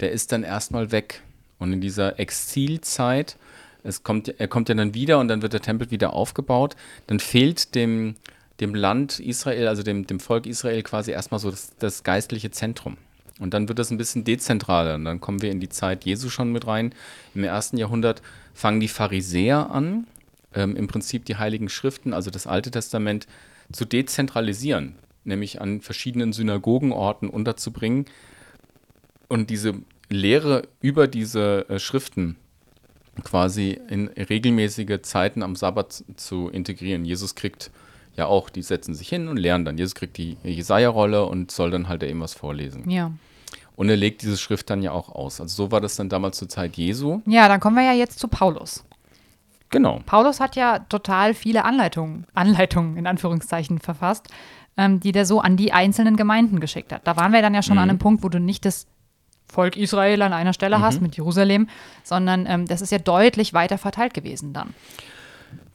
[0.00, 1.22] der ist dann erstmal weg.
[1.58, 3.36] Und in dieser Exilzeit,
[3.82, 7.20] es kommt, er kommt ja dann wieder und dann wird der Tempel wieder aufgebaut, dann
[7.20, 8.16] fehlt dem,
[8.60, 12.96] dem Land Israel, also dem, dem Volk Israel quasi erstmal so das, das geistliche Zentrum.
[13.38, 14.94] Und dann wird es ein bisschen dezentraler.
[14.94, 16.94] Und dann kommen wir in die Zeit Jesu schon mit rein.
[17.34, 18.22] Im ersten Jahrhundert
[18.54, 20.06] fangen die Pharisäer an,
[20.54, 23.26] ähm, im Prinzip die Heiligen Schriften, also das Alte Testament,
[23.72, 28.06] zu dezentralisieren, nämlich an verschiedenen Synagogenorten unterzubringen
[29.28, 29.74] und diese
[30.08, 32.36] Lehre über diese äh, Schriften
[33.24, 37.04] quasi in regelmäßige Zeiten am Sabbat zu integrieren.
[37.04, 37.70] Jesus kriegt
[38.14, 39.78] ja auch, die setzen sich hin und lernen dann.
[39.78, 42.88] Jesus kriegt die Jesaja-Rolle und soll dann halt eben was vorlesen.
[42.90, 43.10] Ja.
[43.74, 45.40] Und er legt diese Schrift dann ja auch aus.
[45.40, 47.20] Also so war das dann damals zur Zeit Jesu.
[47.26, 48.84] Ja, dann kommen wir ja jetzt zu Paulus.
[49.70, 50.00] Genau.
[50.06, 54.28] Paulus hat ja total viele Anleitungen, Anleitungen in Anführungszeichen verfasst,
[54.76, 57.06] ähm, die der so an die einzelnen Gemeinden geschickt hat.
[57.06, 57.82] Da waren wir dann ja schon Mhm.
[57.82, 58.86] an einem Punkt, wo du nicht das
[59.48, 60.82] Volk Israel an einer Stelle Mhm.
[60.82, 61.68] hast mit Jerusalem,
[62.02, 64.74] sondern ähm, das ist ja deutlich weiter verteilt gewesen dann.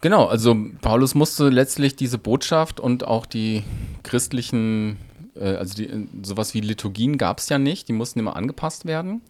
[0.02, 3.64] Genau, also Paulus musste letztlich diese Botschaft und auch die
[4.04, 4.98] christlichen,
[5.36, 9.22] äh, also die, sowas wie Liturgien gab es ja nicht, die mussten immer angepasst werden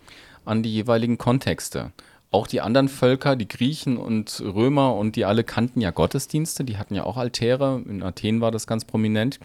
[0.45, 1.91] an die jeweiligen Kontexte.
[2.31, 6.77] Auch die anderen Völker, die Griechen und Römer und die alle kannten ja Gottesdienste, die
[6.77, 9.39] hatten ja auch Altäre, in Athen war das ganz prominent.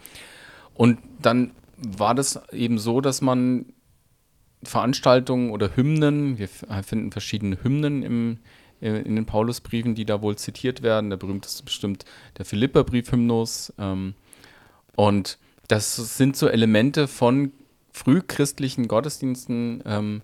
[0.73, 3.65] Und dann war das eben so, dass man
[4.63, 8.37] Veranstaltungen oder Hymnen, wir f- finden verschiedene Hymnen im,
[8.81, 11.09] äh, in den Paulusbriefen, die da wohl zitiert werden.
[11.09, 12.05] Der berühmteste bestimmt
[12.37, 13.73] der Philipperbrief-Hymnus.
[13.77, 14.15] Ähm,
[14.95, 17.51] und das sind so Elemente von
[17.91, 20.21] frühchristlichen Gottesdiensten, ähm,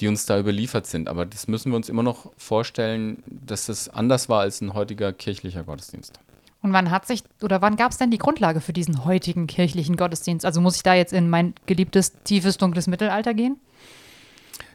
[0.00, 1.08] die uns da überliefert sind.
[1.08, 5.12] Aber das müssen wir uns immer noch vorstellen, dass das anders war als ein heutiger
[5.12, 6.18] kirchlicher Gottesdienst.
[6.64, 9.96] Und wann hat sich oder wann gab es denn die Grundlage für diesen heutigen kirchlichen
[9.96, 10.46] Gottesdienst?
[10.46, 13.60] Also muss ich da jetzt in mein geliebtes, tiefes, dunkles Mittelalter gehen?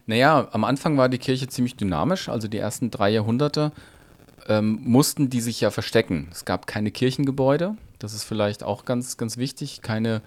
[0.06, 3.72] Naja, am Anfang war die Kirche ziemlich dynamisch, also die ersten drei Jahrhunderte
[4.48, 6.28] ähm, mussten die sich ja verstecken.
[6.32, 10.22] Es gab keine Kirchengebäude, das ist vielleicht auch ganz, ganz wichtig, keine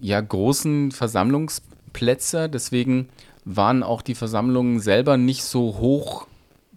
[0.00, 3.08] ja, großen Versammlungsplätze, deswegen
[3.44, 6.26] waren auch die Versammlungen selber nicht so hoch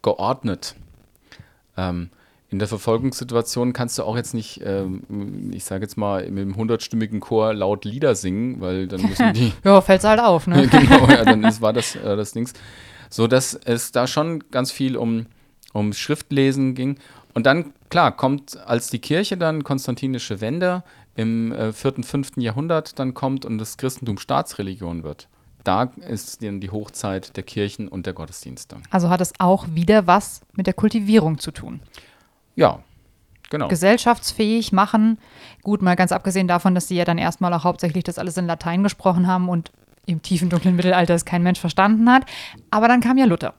[0.04, 0.76] geordnet.
[1.76, 2.12] Ähm,
[2.52, 6.56] in der Verfolgungssituation kannst du auch jetzt nicht, ähm, ich sage jetzt mal, mit einem
[6.56, 10.68] hundertstimmigen Chor laut Lieder singen, weil dann müssen die Ja, fällt's halt auf, ne?
[10.72, 12.54] genau, ja, dann ist, war das äh, das Dings.
[13.10, 15.28] So dass es da schon ganz viel um,
[15.74, 16.98] um Schriftlesen ging.
[17.34, 20.84] Und dann, klar, kommt, als die Kirche dann, konstantinische Wende
[21.16, 22.38] im äh, 4., 5.
[22.38, 25.28] Jahrhundert dann kommt und das Christentum Staatsreligion wird,
[25.64, 28.78] da ist dann die Hochzeit der Kirchen und der Gottesdienste.
[28.90, 31.82] Also hat es auch wieder was mit der Kultivierung zu tun.
[32.56, 32.80] Ja,
[33.50, 33.68] genau.
[33.68, 35.18] Gesellschaftsfähig machen.
[35.64, 38.48] Gut, mal ganz abgesehen davon, dass sie ja dann erstmal auch hauptsächlich das alles in
[38.48, 39.72] Latein gesprochen haben und
[40.06, 42.24] im tiefen dunklen Mittelalter es kein Mensch verstanden hat.
[42.72, 43.54] Aber dann kam ja Luther.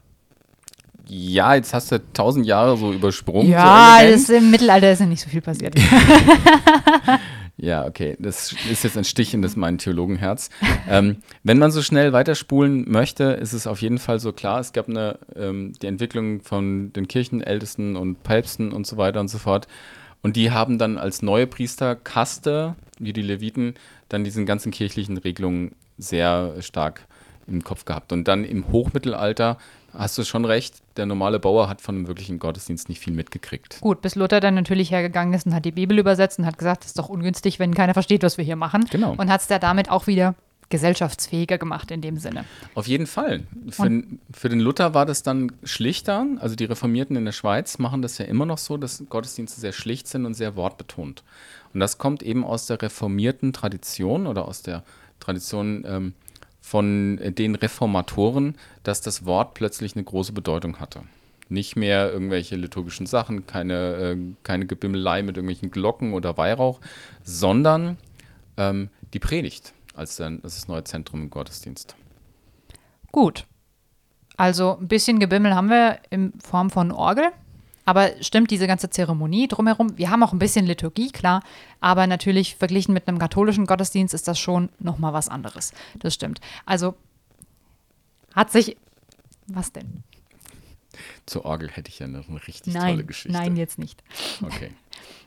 [1.06, 3.48] Ja, jetzt hast du tausend Jahre so übersprungen.
[3.48, 5.74] Ja, so im Mittelalter ist ja nicht so viel passiert.
[7.62, 8.16] Ja, okay.
[8.18, 10.48] Das ist jetzt ein Stich in das mein Theologenherz.
[10.88, 14.72] ähm, wenn man so schnell weiterspulen möchte, ist es auf jeden Fall so klar, es
[14.72, 19.38] gab eine, ähm, die Entwicklung von den Kirchenältesten und Päpsten und so weiter und so
[19.38, 19.66] fort.
[20.22, 23.74] Und die haben dann als neue Priesterkaste, wie die Leviten,
[24.08, 27.06] dann diesen ganzen kirchlichen Regelungen sehr stark
[27.46, 28.12] im Kopf gehabt.
[28.12, 29.58] Und dann im Hochmittelalter
[29.96, 33.80] hast du schon recht, der normale Bauer hat von einem wirklichen Gottesdienst nicht viel mitgekriegt.
[33.80, 36.82] Gut, bis Luther dann natürlich hergegangen ist und hat die Bibel übersetzt und hat gesagt,
[36.82, 38.84] das ist doch ungünstig, wenn keiner versteht, was wir hier machen.
[38.90, 39.14] Genau.
[39.16, 40.34] Und hat es da damit auch wieder
[40.70, 42.44] gesellschaftsfähiger gemacht in dem Sinne.
[42.74, 43.42] Auf jeden Fall.
[43.70, 46.24] Für, für den Luther war das dann schlichter.
[46.38, 49.72] Also die Reformierten in der Schweiz machen das ja immer noch so, dass Gottesdienste sehr
[49.72, 51.24] schlicht sind und sehr wortbetont.
[51.74, 54.84] Und das kommt eben aus der reformierten Tradition oder aus der
[55.18, 56.14] Tradition ähm,
[56.60, 61.02] von äh, den Reformatoren, dass das Wort plötzlich eine große Bedeutung hatte.
[61.48, 66.80] Nicht mehr irgendwelche liturgischen Sachen, keine, äh, keine Gebimmelei mit irgendwelchen Glocken oder Weihrauch,
[67.24, 67.96] sondern
[68.56, 71.94] ähm, die Predigt als das neue Zentrum im Gottesdienst.
[73.12, 73.46] Gut.
[74.36, 77.24] Also ein bisschen Gebimmel haben wir in Form von Orgel.
[77.84, 79.96] Aber stimmt diese ganze Zeremonie drumherum?
[79.96, 81.42] Wir haben auch ein bisschen Liturgie, klar.
[81.80, 85.72] Aber natürlich verglichen mit einem katholischen Gottesdienst ist das schon nochmal was anderes.
[85.98, 86.40] Das stimmt.
[86.66, 86.94] Also
[88.34, 88.76] hat sich.
[89.46, 90.04] Was denn?
[91.26, 93.36] Zur Orgel hätte ich ja noch eine richtig tolle Nein, Geschichte.
[93.36, 94.02] nein, jetzt nicht.
[94.42, 94.70] Okay.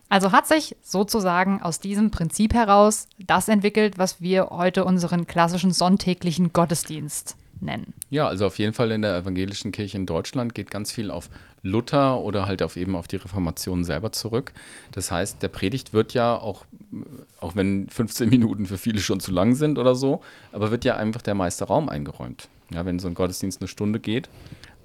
[0.10, 5.72] Also hat sich sozusagen aus diesem Prinzip heraus das entwickelt, was wir heute unseren klassischen
[5.72, 7.96] sonntäglichen Gottesdienst nennen?
[8.12, 11.32] Ja, also auf jeden Fall in der evangelischen Kirche in Deutschland geht ganz viel auf
[11.64, 14.54] Luther oder halt auf eben auf die Reformation selber zurück.
[14.92, 16.66] Das heißt, der Predigt wird ja auch,
[17.40, 20.22] auch wenn 15 Minuten für viele schon zu lang sind oder so,
[20.52, 22.50] aber wird ja einfach der meiste Raum eingeräumt.
[22.72, 24.30] Ja, wenn so ein Gottesdienst eine Stunde geht,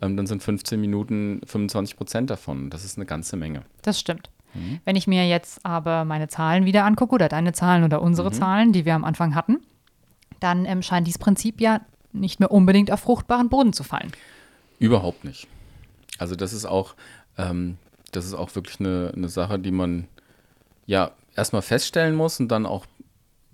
[0.01, 2.71] ähm, dann sind 15 Minuten 25 Prozent davon.
[2.71, 3.63] Das ist eine ganze Menge.
[3.83, 4.31] Das stimmt.
[4.55, 4.79] Mhm.
[4.85, 8.35] Wenn ich mir jetzt aber meine Zahlen wieder angucke oder deine Zahlen oder unsere mhm.
[8.35, 9.59] Zahlen, die wir am Anfang hatten,
[10.39, 11.81] dann ähm, scheint dieses Prinzip ja
[12.13, 14.13] nicht mehr unbedingt auf fruchtbaren Boden zu fallen.
[14.79, 15.49] Überhaupt nicht.
[16.19, 16.95] Also das ist auch,
[17.37, 17.79] ähm,
[18.13, 20.09] das ist auch wirklich eine, eine Sache, die man
[20.87, 22.87] ja erstmal feststellen muss und dann auch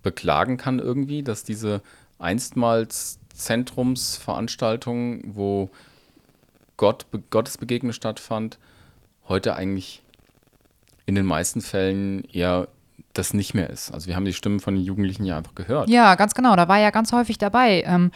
[0.03, 1.83] beklagen kann irgendwie, dass diese
[2.19, 5.71] einstmals Zentrumsveranstaltung, wo
[6.77, 8.59] Gott, Gottesbegegnung stattfand,
[9.29, 10.03] heute eigentlich
[11.07, 12.69] in den meisten Fällen eher
[13.13, 13.93] das nicht mehr ist.
[13.93, 15.89] Also wir haben die Stimmen von den Jugendlichen ja einfach gehört.
[15.89, 16.57] Ja, ganz genau.
[16.57, 17.83] Da war ja ganz häufig dabei.
[17.87, 18.11] Ähm,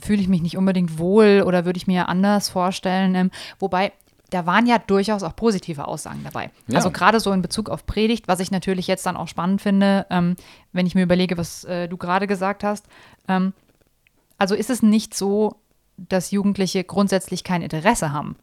[0.00, 3.14] Fühle ich mich nicht unbedingt wohl oder würde ich mir anders vorstellen?
[3.14, 3.92] Ähm, wobei
[4.30, 6.50] da waren ja durchaus auch positive Aussagen dabei.
[6.66, 6.76] Ja.
[6.76, 10.06] Also gerade so in Bezug auf Predigt, was ich natürlich jetzt dann auch spannend finde,
[10.08, 10.36] ähm,
[10.72, 12.86] wenn ich mir überlege, was äh, du gerade gesagt hast.
[13.28, 13.52] Ähm,
[14.38, 15.56] also ist es nicht so,
[15.96, 18.36] dass Jugendliche grundsätzlich kein Interesse haben?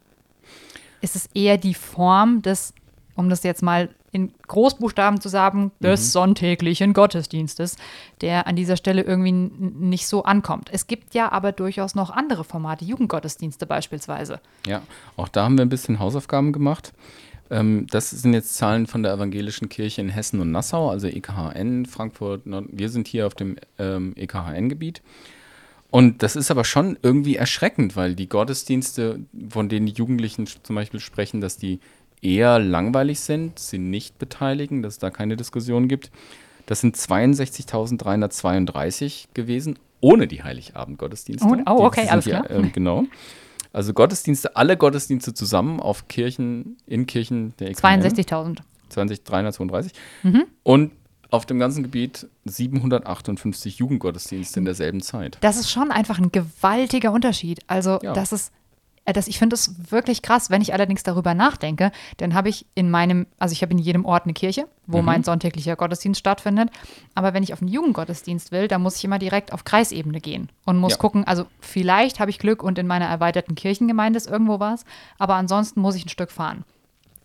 [1.01, 2.73] Ist es eher die Form des
[3.19, 6.05] um das jetzt mal in Großbuchstaben zu sagen, des mhm.
[6.05, 7.77] sonntäglichen Gottesdienstes,
[8.21, 10.69] der an dieser Stelle irgendwie nicht so ankommt.
[10.71, 14.39] Es gibt ja aber durchaus noch andere Formate, Jugendgottesdienste beispielsweise.
[14.65, 14.81] Ja,
[15.15, 16.93] auch da haben wir ein bisschen Hausaufgaben gemacht.
[17.49, 21.85] Ähm, das sind jetzt Zahlen von der Evangelischen Kirche in Hessen und Nassau, also EKHN,
[21.85, 22.41] Frankfurt.
[22.45, 25.01] Wir sind hier auf dem ähm, EKHN-Gebiet.
[25.91, 30.75] Und das ist aber schon irgendwie erschreckend, weil die Gottesdienste, von denen die Jugendlichen zum
[30.75, 31.79] Beispiel sprechen, dass die
[32.21, 36.12] eher langweilig sind, sie nicht beteiligen, dass es da keine Diskussion gibt.
[36.65, 41.47] Das sind 62.332 gewesen, ohne die Heiligabend-Gottesdienste.
[41.47, 42.49] Oh, oh okay, alles klar.
[42.49, 43.05] Ja, äh, genau.
[43.71, 48.60] Also Gottesdienste, alle Gottesdienste zusammen auf Kirchen, in Kirchen der 62.000.
[48.91, 49.91] 62.332.
[50.23, 50.45] Mhm.
[50.63, 50.91] Und
[51.32, 55.38] auf dem ganzen Gebiet 758 Jugendgottesdienste in derselben Zeit.
[55.41, 57.60] Das ist schon einfach ein gewaltiger Unterschied.
[57.67, 58.13] Also, ja.
[58.13, 58.51] das ist
[59.13, 62.89] das, ich finde es wirklich krass, wenn ich allerdings darüber nachdenke, dann habe ich in
[62.89, 65.05] meinem, also ich habe in jedem Ort eine Kirche, wo mhm.
[65.05, 66.69] mein sonntäglicher Gottesdienst stattfindet.
[67.15, 70.49] Aber wenn ich auf einen Jugendgottesdienst will, dann muss ich immer direkt auf Kreisebene gehen
[70.65, 70.97] und muss ja.
[70.97, 74.85] gucken, also vielleicht habe ich Glück und in meiner erweiterten Kirchengemeinde ist irgendwo was,
[75.17, 76.65] aber ansonsten muss ich ein Stück fahren.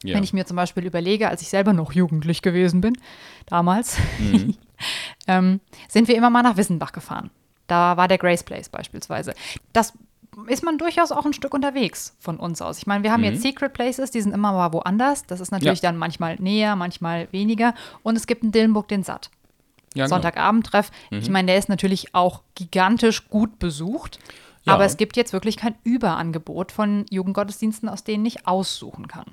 [0.04, 0.16] Ja.
[0.16, 2.98] Wenn ich mir zum Beispiel überlege, als ich selber noch jugendlich gewesen bin,
[3.46, 4.54] damals, mhm.
[5.26, 7.30] ähm, sind wir immer mal nach Wissenbach gefahren.
[7.66, 9.34] Da war der Grace Place beispielsweise.
[9.72, 9.94] Das
[10.46, 12.78] ist man durchaus auch ein Stück unterwegs von uns aus.
[12.78, 13.32] Ich meine, wir haben mhm.
[13.32, 15.24] jetzt Secret Places, die sind immer mal woanders.
[15.26, 15.90] Das ist natürlich ja.
[15.90, 17.74] dann manchmal näher, manchmal weniger.
[18.02, 19.30] Und es gibt einen Dillenburg den Satt.
[19.94, 20.16] Ja, genau.
[20.16, 20.90] Sonntagabendtreff.
[21.10, 21.18] Mhm.
[21.18, 24.18] Ich meine, der ist natürlich auch gigantisch gut besucht.
[24.64, 24.74] Ja.
[24.74, 29.26] Aber es gibt jetzt wirklich kein Überangebot von Jugendgottesdiensten, aus denen ich aussuchen kann.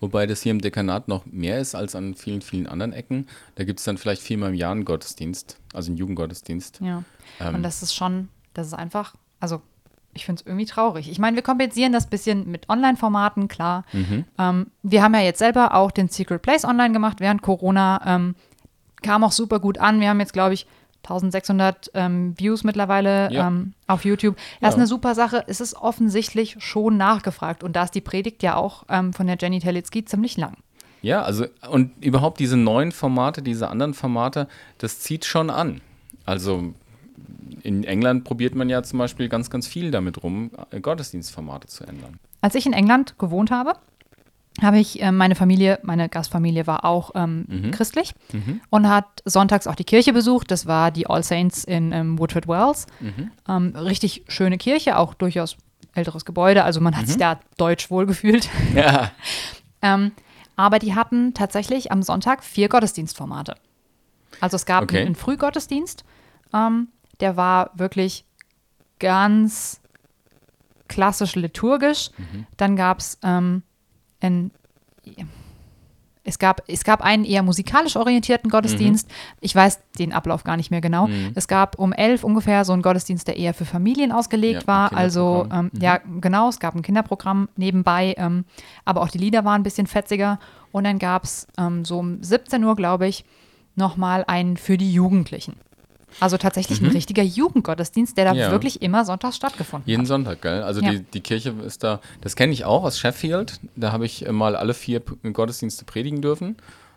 [0.00, 3.28] Wobei das hier im Dekanat noch mehr ist als an vielen, vielen anderen Ecken.
[3.54, 6.80] Da gibt es dann vielleicht viermal im Jahr einen Gottesdienst, also einen Jugendgottesdienst.
[6.80, 7.04] Ja.
[7.38, 9.62] Ähm, Und das ist schon, das ist einfach, also
[10.14, 11.10] ich finde es irgendwie traurig.
[11.10, 13.84] Ich meine, wir kompensieren das bisschen mit Online-Formaten, klar.
[13.92, 14.24] Mhm.
[14.38, 18.00] Ähm, wir haben ja jetzt selber auch den Secret Place online gemacht während Corona.
[18.04, 18.34] Ähm,
[19.02, 20.00] kam auch super gut an.
[20.00, 20.66] Wir haben jetzt, glaube ich,
[21.04, 23.48] 1600 ähm, Views mittlerweile ja.
[23.48, 24.36] ähm, auf YouTube.
[24.36, 24.68] Das ja.
[24.68, 25.44] ist eine super Sache.
[25.48, 27.64] Es ist offensichtlich schon nachgefragt.
[27.64, 30.56] Und da ist die Predigt ja auch ähm, von der Jenny Telitzky ziemlich lang.
[31.00, 34.46] Ja, also und überhaupt diese neuen Formate, diese anderen Formate,
[34.78, 35.80] das zieht schon an.
[36.24, 36.74] Also
[37.62, 41.84] in England probiert man ja zum Beispiel ganz, ganz viel damit rum, äh, Gottesdienstformate zu
[41.84, 42.18] ändern.
[42.40, 43.74] Als ich in England gewohnt habe,
[44.60, 47.70] habe ich äh, meine Familie, meine Gastfamilie war auch ähm, mhm.
[47.70, 48.60] christlich mhm.
[48.68, 50.50] und hat sonntags auch die Kirche besucht.
[50.50, 52.86] Das war die All Saints in ähm, Woodford Wells.
[53.00, 53.30] Mhm.
[53.48, 55.56] Ähm, richtig schöne Kirche, auch durchaus
[55.94, 56.64] älteres Gebäude.
[56.64, 57.20] Also man hat sich mhm.
[57.20, 58.48] da deutsch wohlgefühlt.
[58.74, 59.12] Ja.
[59.84, 60.12] Ähm,
[60.56, 63.54] aber die hatten tatsächlich am Sonntag vier Gottesdienstformate.
[64.40, 65.00] Also es gab okay.
[65.00, 66.04] einen, Frühgottesdienst,
[66.52, 66.88] ähm,
[67.22, 68.26] der war wirklich
[68.98, 69.80] ganz
[70.88, 72.10] klassisch liturgisch.
[72.18, 72.46] Mhm.
[72.58, 73.62] Dann gab es ähm,
[76.24, 79.08] es gab, es gab einen eher musikalisch orientierten Gottesdienst.
[79.08, 79.14] Mhm.
[79.40, 81.08] Ich weiß den Ablauf gar nicht mehr genau.
[81.08, 81.32] Mhm.
[81.34, 84.92] Es gab um elf ungefähr so einen Gottesdienst, der eher für Familien ausgelegt ja, war.
[84.96, 85.80] Also ähm, mhm.
[85.80, 88.44] ja, genau, es gab ein Kinderprogramm nebenbei, ähm,
[88.84, 90.38] aber auch die Lieder waren ein bisschen fetziger.
[90.70, 93.24] Und dann gab es ähm, so um 17 Uhr, glaube ich,
[93.74, 95.56] nochmal einen für die Jugendlichen.
[96.20, 96.88] Also tatsächlich mhm.
[96.88, 98.50] ein richtiger Jugendgottesdienst, der da ja.
[98.50, 100.08] wirklich immer sonntags stattgefunden Jeden hat.
[100.08, 100.62] Jeden Sonntag, gell?
[100.62, 100.92] Also ja.
[100.92, 103.60] die, die Kirche ist da, das kenne ich auch aus Sheffield.
[103.76, 106.56] Da habe ich mal alle vier Gottesdienste predigen dürfen.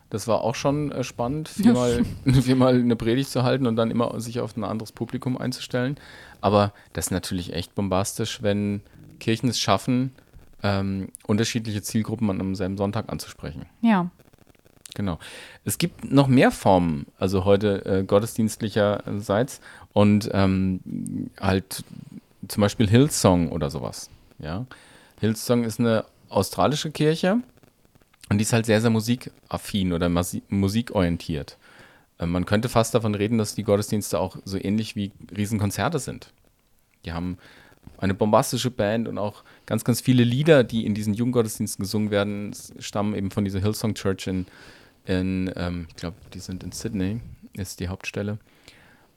[0.09, 4.19] Das war auch schon äh, spannend, viermal, viermal eine Predigt zu halten und dann immer
[4.19, 5.97] sich auf ein anderes Publikum einzustellen.
[6.41, 8.81] Aber das ist natürlich echt bombastisch, wenn
[9.19, 10.11] Kirchen es schaffen,
[10.63, 13.65] ähm, unterschiedliche Zielgruppen an einem selben Sonntag anzusprechen.
[13.81, 14.09] Ja.
[14.95, 15.19] Genau.
[15.63, 19.61] Es gibt noch mehr Formen, also heute äh, gottesdienstlicherseits
[19.93, 21.83] und ähm, halt
[22.47, 24.09] zum Beispiel Hillsong oder sowas.
[24.39, 24.65] Ja.
[25.19, 27.37] Hillsong ist eine australische Kirche
[28.29, 30.09] und die ist halt sehr, sehr musikaffin oder
[30.49, 31.57] musikorientiert.
[32.17, 36.31] Äh, man könnte fast davon reden, dass die Gottesdienste auch so ähnlich wie Riesenkonzerte sind.
[37.05, 37.37] Die haben
[37.97, 42.53] eine bombastische Band und auch ganz, ganz viele Lieder, die in diesen Jugendgottesdiensten gesungen werden,
[42.79, 44.45] stammen eben von dieser Hillsong Church in,
[45.05, 47.21] in ähm, ich glaube, die sind in Sydney,
[47.53, 48.37] ist die Hauptstelle.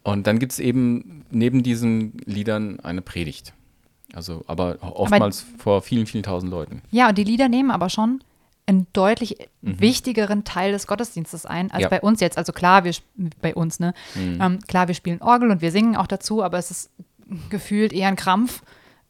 [0.03, 3.53] Und dann gibt es eben neben diesen Liedern eine Predigt.
[4.15, 6.81] Also, aber oftmals vor vielen, vielen tausend Leuten.
[6.91, 8.23] Ja, und die Lieder nehmen aber schon
[8.67, 11.83] einen deutlich wichtigeren Teil des Gottesdienstes ein als Mhm.
[11.83, 11.89] Ja.
[11.89, 12.39] bei uns jetzt.
[12.39, 12.93] Also klar, wir
[13.41, 13.95] bei uns, ne?
[14.15, 14.39] Mhm.
[14.41, 16.91] Ähm, klar, wir spielen Orgel und wir singen auch dazu, aber es ist
[17.51, 18.63] gefühlt eher ein Krampf,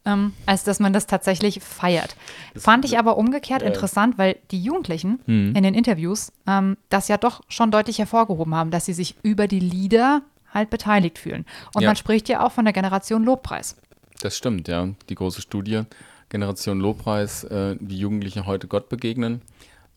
[0.05, 2.15] ähm, als dass man das tatsächlich feiert.
[2.55, 5.53] Fand ich aber umgekehrt interessant, weil die Jugendlichen Mhm.
[5.55, 9.47] in den Interviews ähm, das ja doch schon deutlich hervorgehoben haben, dass sie sich über
[9.47, 10.21] die Lieder
[10.53, 11.45] halt beteiligt fühlen.
[11.75, 11.89] Und Ja.
[11.89, 13.75] man spricht ja auch von der Generation Lobpreis.
[14.21, 14.87] Das stimmt, ja.
[15.09, 15.83] Die große Studie,
[16.29, 19.41] Generation Lobpreis, äh, wie Jugendliche heute Gott begegnen.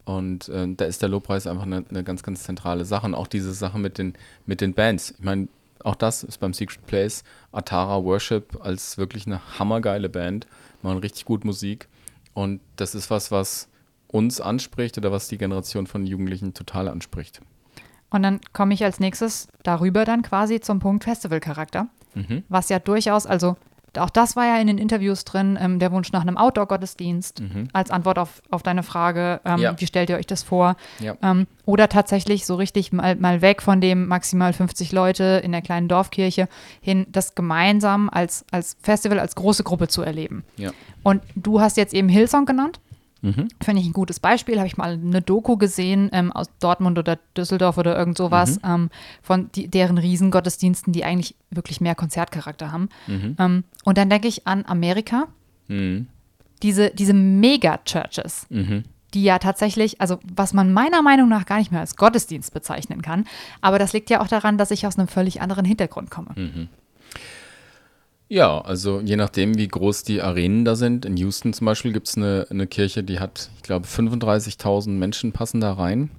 [0.04, 3.06] Und äh, da ist der Lobpreis einfach eine, eine ganz, ganz zentrale Sache.
[3.06, 4.14] Und auch diese Sache mit den,
[4.46, 5.14] mit den Bands.
[5.18, 5.48] Ich meine,
[5.84, 7.24] auch das ist beim Secret Place.
[7.52, 10.46] Atara Worship als wirklich eine hammergeile Band.
[10.82, 11.88] Machen richtig gut Musik.
[12.34, 13.68] Und das ist was, was
[14.08, 17.40] uns anspricht oder was die Generation von Jugendlichen total anspricht.
[18.10, 22.42] Und dann komme ich als nächstes darüber dann quasi zum Punkt Festivalcharakter, Mhm.
[22.50, 23.56] was ja durchaus, also
[23.98, 27.90] auch das war ja in den Interviews drin, ähm, der Wunsch nach einem Outdoor-Gottesdienst als
[27.90, 29.60] Antwort auf, auf deine Frage, ähm, Mhm.
[29.62, 29.74] Ja.
[29.80, 30.76] wie stellt ihr euch das vor?
[31.00, 31.14] Ja.
[31.22, 35.62] Ähm, oder tatsächlich so richtig mal, mal weg von dem maximal 50 Leute in der
[35.62, 36.48] kleinen Dorfkirche
[36.80, 40.44] hin, das gemeinsam als, als Festival, als große Gruppe zu erleben.
[40.56, 40.70] Ja.
[41.02, 42.80] Und du hast jetzt eben Hillsong genannt.
[43.22, 43.48] Mhm.
[43.62, 44.58] Finde ich ein gutes Beispiel.
[44.58, 48.68] Habe ich mal eine Doku gesehen ähm, aus Dortmund oder Düsseldorf oder irgend sowas Mhm.
[48.70, 48.90] ähm,
[49.22, 52.88] von die, deren Riesengottesdiensten, die eigentlich wirklich mehr Konzertcharakter haben.
[53.06, 53.36] Mhm.
[53.38, 55.28] Ähm, und dann denke ich an Amerika,
[55.68, 56.08] Mhm.
[56.62, 58.84] diese, diese Mega-Churches, Mhm.
[59.14, 63.02] die ja tatsächlich, also was man meiner Meinung nach gar nicht mehr als Gottesdienst bezeichnen
[63.02, 63.24] kann,
[63.60, 66.34] aber das liegt ja auch daran, dass ich aus einem völlig anderen Hintergrund komme.
[68.32, 68.36] Mhm.
[68.36, 71.04] Ja, also je nachdem, wie groß die Arenen da sind.
[71.04, 75.32] In Houston zum Beispiel gibt es eine, eine Kirche, die hat, ich glaube, 35.000 Menschen
[75.32, 76.10] passen da rein.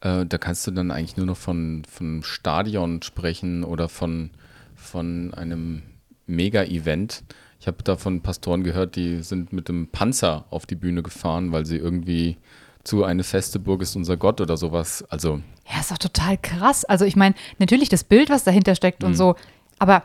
[0.00, 4.30] Äh, da kannst du dann eigentlich nur noch von, von Stadion sprechen oder von,
[4.74, 5.82] von einem
[6.26, 7.22] Mega-Event.
[7.60, 11.52] Ich habe da von Pastoren gehört, die sind mit dem Panzer auf die Bühne gefahren,
[11.52, 12.36] weil sie irgendwie
[12.84, 15.04] zu eine feste Burg ist unser Gott oder sowas.
[15.08, 15.40] Also
[15.72, 16.84] Ja, ist doch total krass.
[16.84, 19.08] Also ich meine, natürlich das Bild, was dahinter steckt Mhm.
[19.08, 19.36] und so,
[19.78, 20.02] aber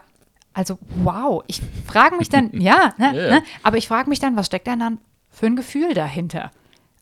[0.54, 3.30] also wow, ich frage mich dann, ja, ne, ja.
[3.36, 4.98] Ne, aber ich frage mich dann, was steckt denn dann
[5.30, 6.52] für ein Gefühl dahinter?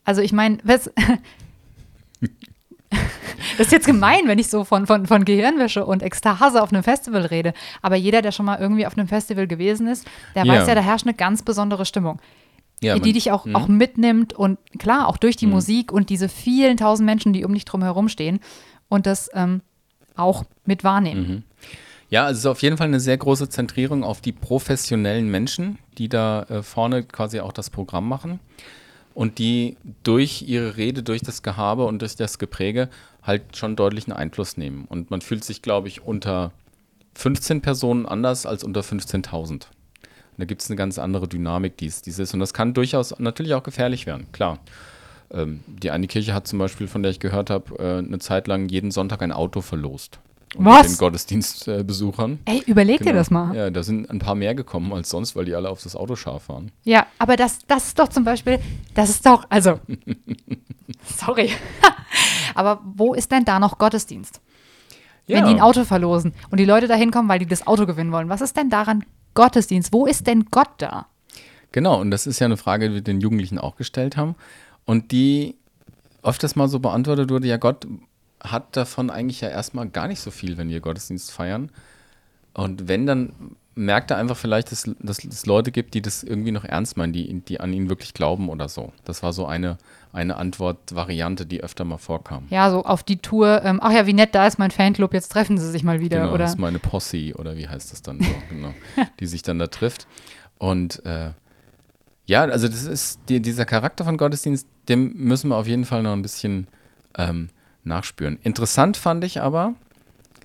[0.06, 0.92] Also ich meine, was
[3.58, 6.84] Das ist jetzt gemein, wenn ich so von, von, von Gehirnwäsche und Ekstase auf einem
[6.84, 7.54] Festival rede.
[7.82, 10.54] Aber jeder, der schon mal irgendwie auf einem Festival gewesen ist, der Ja.
[10.54, 12.20] weiß ja, da herrscht eine ganz besondere Stimmung.
[12.82, 13.56] ja, die man- dich auch, Mhm.
[13.58, 17.54] auch mitnimmt und klar, auch durch die Musik und diese vielen tausend Menschen, die um
[17.54, 18.40] dich drum herum stehen
[18.88, 19.60] und das ähm,
[20.16, 21.44] auch mit wahrnehmen.
[22.10, 25.78] Ja, also es ist auf jeden Fall eine sehr große Zentrierung auf die professionellen Menschen,
[25.98, 28.40] die da äh, vorne quasi auch das Programm machen
[29.14, 32.90] und die durch ihre Rede, durch das Gehabe und durch das Gepräge
[33.22, 34.86] halt schon deutlichen Einfluss nehmen.
[34.90, 36.52] Und man fühlt sich, glaube ich, unter
[37.14, 39.68] 15 Personen anders als unter 15.000.
[40.38, 42.34] Da gibt es eine ganz andere Dynamik, die es ist.
[42.34, 44.60] Und das kann durchaus natürlich auch gefährlich werden, klar.
[45.32, 48.48] Ähm, die eine Kirche hat zum Beispiel, von der ich gehört habe, äh, eine Zeit
[48.48, 50.20] lang jeden Sonntag ein Auto verlost.
[50.56, 50.88] Unter Was?
[50.88, 52.40] den Gottesdienstbesuchern.
[52.46, 53.18] Ey, überleg dir Genau.
[53.18, 53.56] das mal.
[53.56, 56.16] Ja, da sind ein paar mehr gekommen als sonst, weil die alle auf das Auto
[56.16, 56.72] scharf waren.
[56.84, 58.60] Ja, aber das, das ist doch zum Beispiel,
[58.96, 59.80] das ist doch, also,
[61.06, 61.52] sorry.
[62.56, 64.42] aber wo ist denn da noch Gottesdienst?
[65.28, 68.12] Wenn die ein Auto verlosen und die Leute da hinkommen, weil die das Auto gewinnen
[68.12, 68.30] wollen.
[68.30, 69.06] Was ist denn daran
[69.36, 69.94] Gottesdienst?
[69.94, 71.06] Wo ist denn Gott da?
[71.72, 74.34] Genau, und das ist ja eine Frage, die wir den Jugendlichen auch gestellt haben.
[74.86, 75.56] Und die
[76.24, 77.86] öfters mal so beantwortet wurde, ja, Gott
[78.42, 81.72] hat davon eigentlich ja erstmal gar nicht so viel, wenn wir Gottesdienst feiern.
[82.54, 83.34] Und wenn, dann
[83.76, 87.14] merkt er einfach vielleicht, dass, dass es Leute gibt, die das irgendwie noch ernst meinen,
[87.14, 88.92] die, die an ihn wirklich glauben oder so.
[89.06, 89.78] Das war so eine,
[90.12, 92.46] eine Antwortvariante, die öfter mal vorkam.
[92.50, 95.30] Ja, so auf die Tour, ähm, ach ja, wie nett, da ist mein Fanclub, jetzt
[95.30, 96.40] treffen sie sich mal wieder, Genau, oder?
[96.40, 98.74] das ist meine Posse oder wie heißt das dann so, genau,
[99.20, 100.08] die sich dann da trifft.
[100.58, 101.32] Und äh,
[102.26, 106.04] ja, also das ist die, dieser Charakter von Gottesdienst, dem müssen wir auf jeden Fall
[106.04, 106.68] noch ein bisschen
[107.18, 107.50] ähm,
[107.90, 108.40] nachspüren.
[108.44, 109.74] Interessant fand ich aber,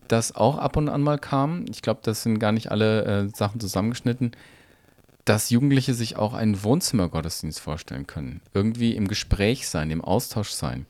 [0.08, 3.28] dass auch ab und an mal kam, ich glaube, das sind gar nicht alle äh,
[3.28, 4.32] Sachen zusammengeschnitten,
[5.24, 8.40] dass Jugendliche sich auch einen Wohnzimmergottesdienst vorstellen können.
[8.52, 10.86] Irgendwie im Gespräch sein, im Austausch sein,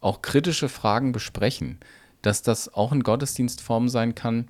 [0.00, 1.78] auch kritische Fragen besprechen,
[2.22, 4.48] dass das auch eine Gottesdienstform sein kann,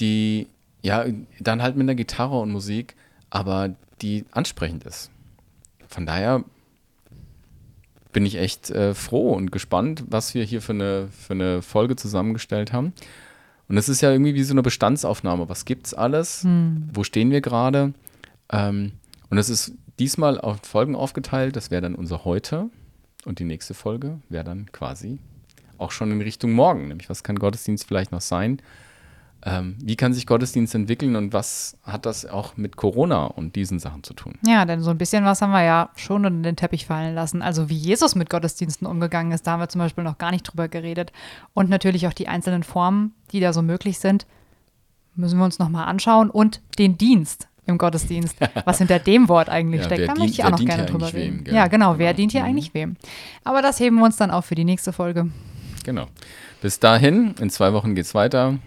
[0.00, 0.48] die
[0.82, 1.04] ja
[1.38, 2.96] dann halt mit einer Gitarre und Musik,
[3.30, 5.10] aber die ansprechend ist.
[5.86, 6.44] Von daher
[8.12, 11.96] bin ich echt äh, froh und gespannt, was wir hier für eine, für eine Folge
[11.96, 12.92] zusammengestellt haben.
[13.68, 15.48] Und es ist ja irgendwie wie so eine Bestandsaufnahme.
[15.48, 16.42] Was gibt's alles?
[16.44, 16.90] Hm.
[16.92, 17.94] Wo stehen wir gerade?
[18.50, 18.92] Ähm,
[19.30, 21.56] und es ist diesmal auf Folgen aufgeteilt.
[21.56, 22.68] Das wäre dann unser Heute.
[23.24, 25.18] Und die nächste Folge wäre dann quasi
[25.78, 26.88] auch schon in Richtung Morgen.
[26.88, 28.60] Nämlich, was kann Gottesdienst vielleicht noch sein?
[29.44, 33.80] Ähm, wie kann sich Gottesdienst entwickeln und was hat das auch mit Corona und diesen
[33.80, 34.34] Sachen zu tun?
[34.46, 37.42] Ja, denn so ein bisschen was haben wir ja schon unter den Teppich fallen lassen.
[37.42, 40.44] Also wie Jesus mit Gottesdiensten umgegangen ist, da haben wir zum Beispiel noch gar nicht
[40.44, 41.12] drüber geredet.
[41.54, 44.26] Und natürlich auch die einzelnen Formen, die da so möglich sind,
[45.16, 46.30] müssen wir uns nochmal anschauen.
[46.30, 50.30] Und den Dienst im Gottesdienst, was hinter dem Wort eigentlich Ja, steckt, wer da möchte
[50.32, 51.38] ich wer auch noch gerne drüber reden.
[51.38, 51.54] wem, gell?
[51.54, 52.16] ja, genau, wer Genau.
[52.16, 52.46] dient hier Mhm.
[52.48, 52.96] eigentlich wem?
[53.42, 55.30] Aber das heben wir uns dann auf für die nächste Folge.
[55.84, 56.06] Genau.
[56.60, 58.58] Bis dahin, in zwei Wochen geht's weiter.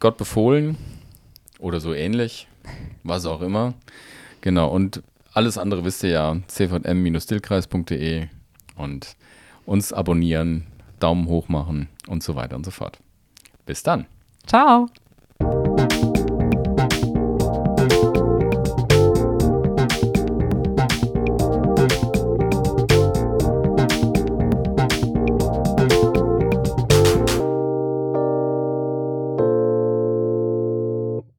[0.00, 0.76] Gott befohlen
[1.58, 2.48] oder so ähnlich,
[3.04, 3.74] was auch immer.
[4.40, 8.26] Genau, und alles andere wisst ihr ja, cvm-dillkreis.de
[8.76, 9.16] und
[9.66, 10.66] uns abonnieren,
[10.98, 12.98] Daumen hoch machen und so weiter und so fort.
[13.66, 14.06] Bis dann.
[14.46, 14.88] Ciao.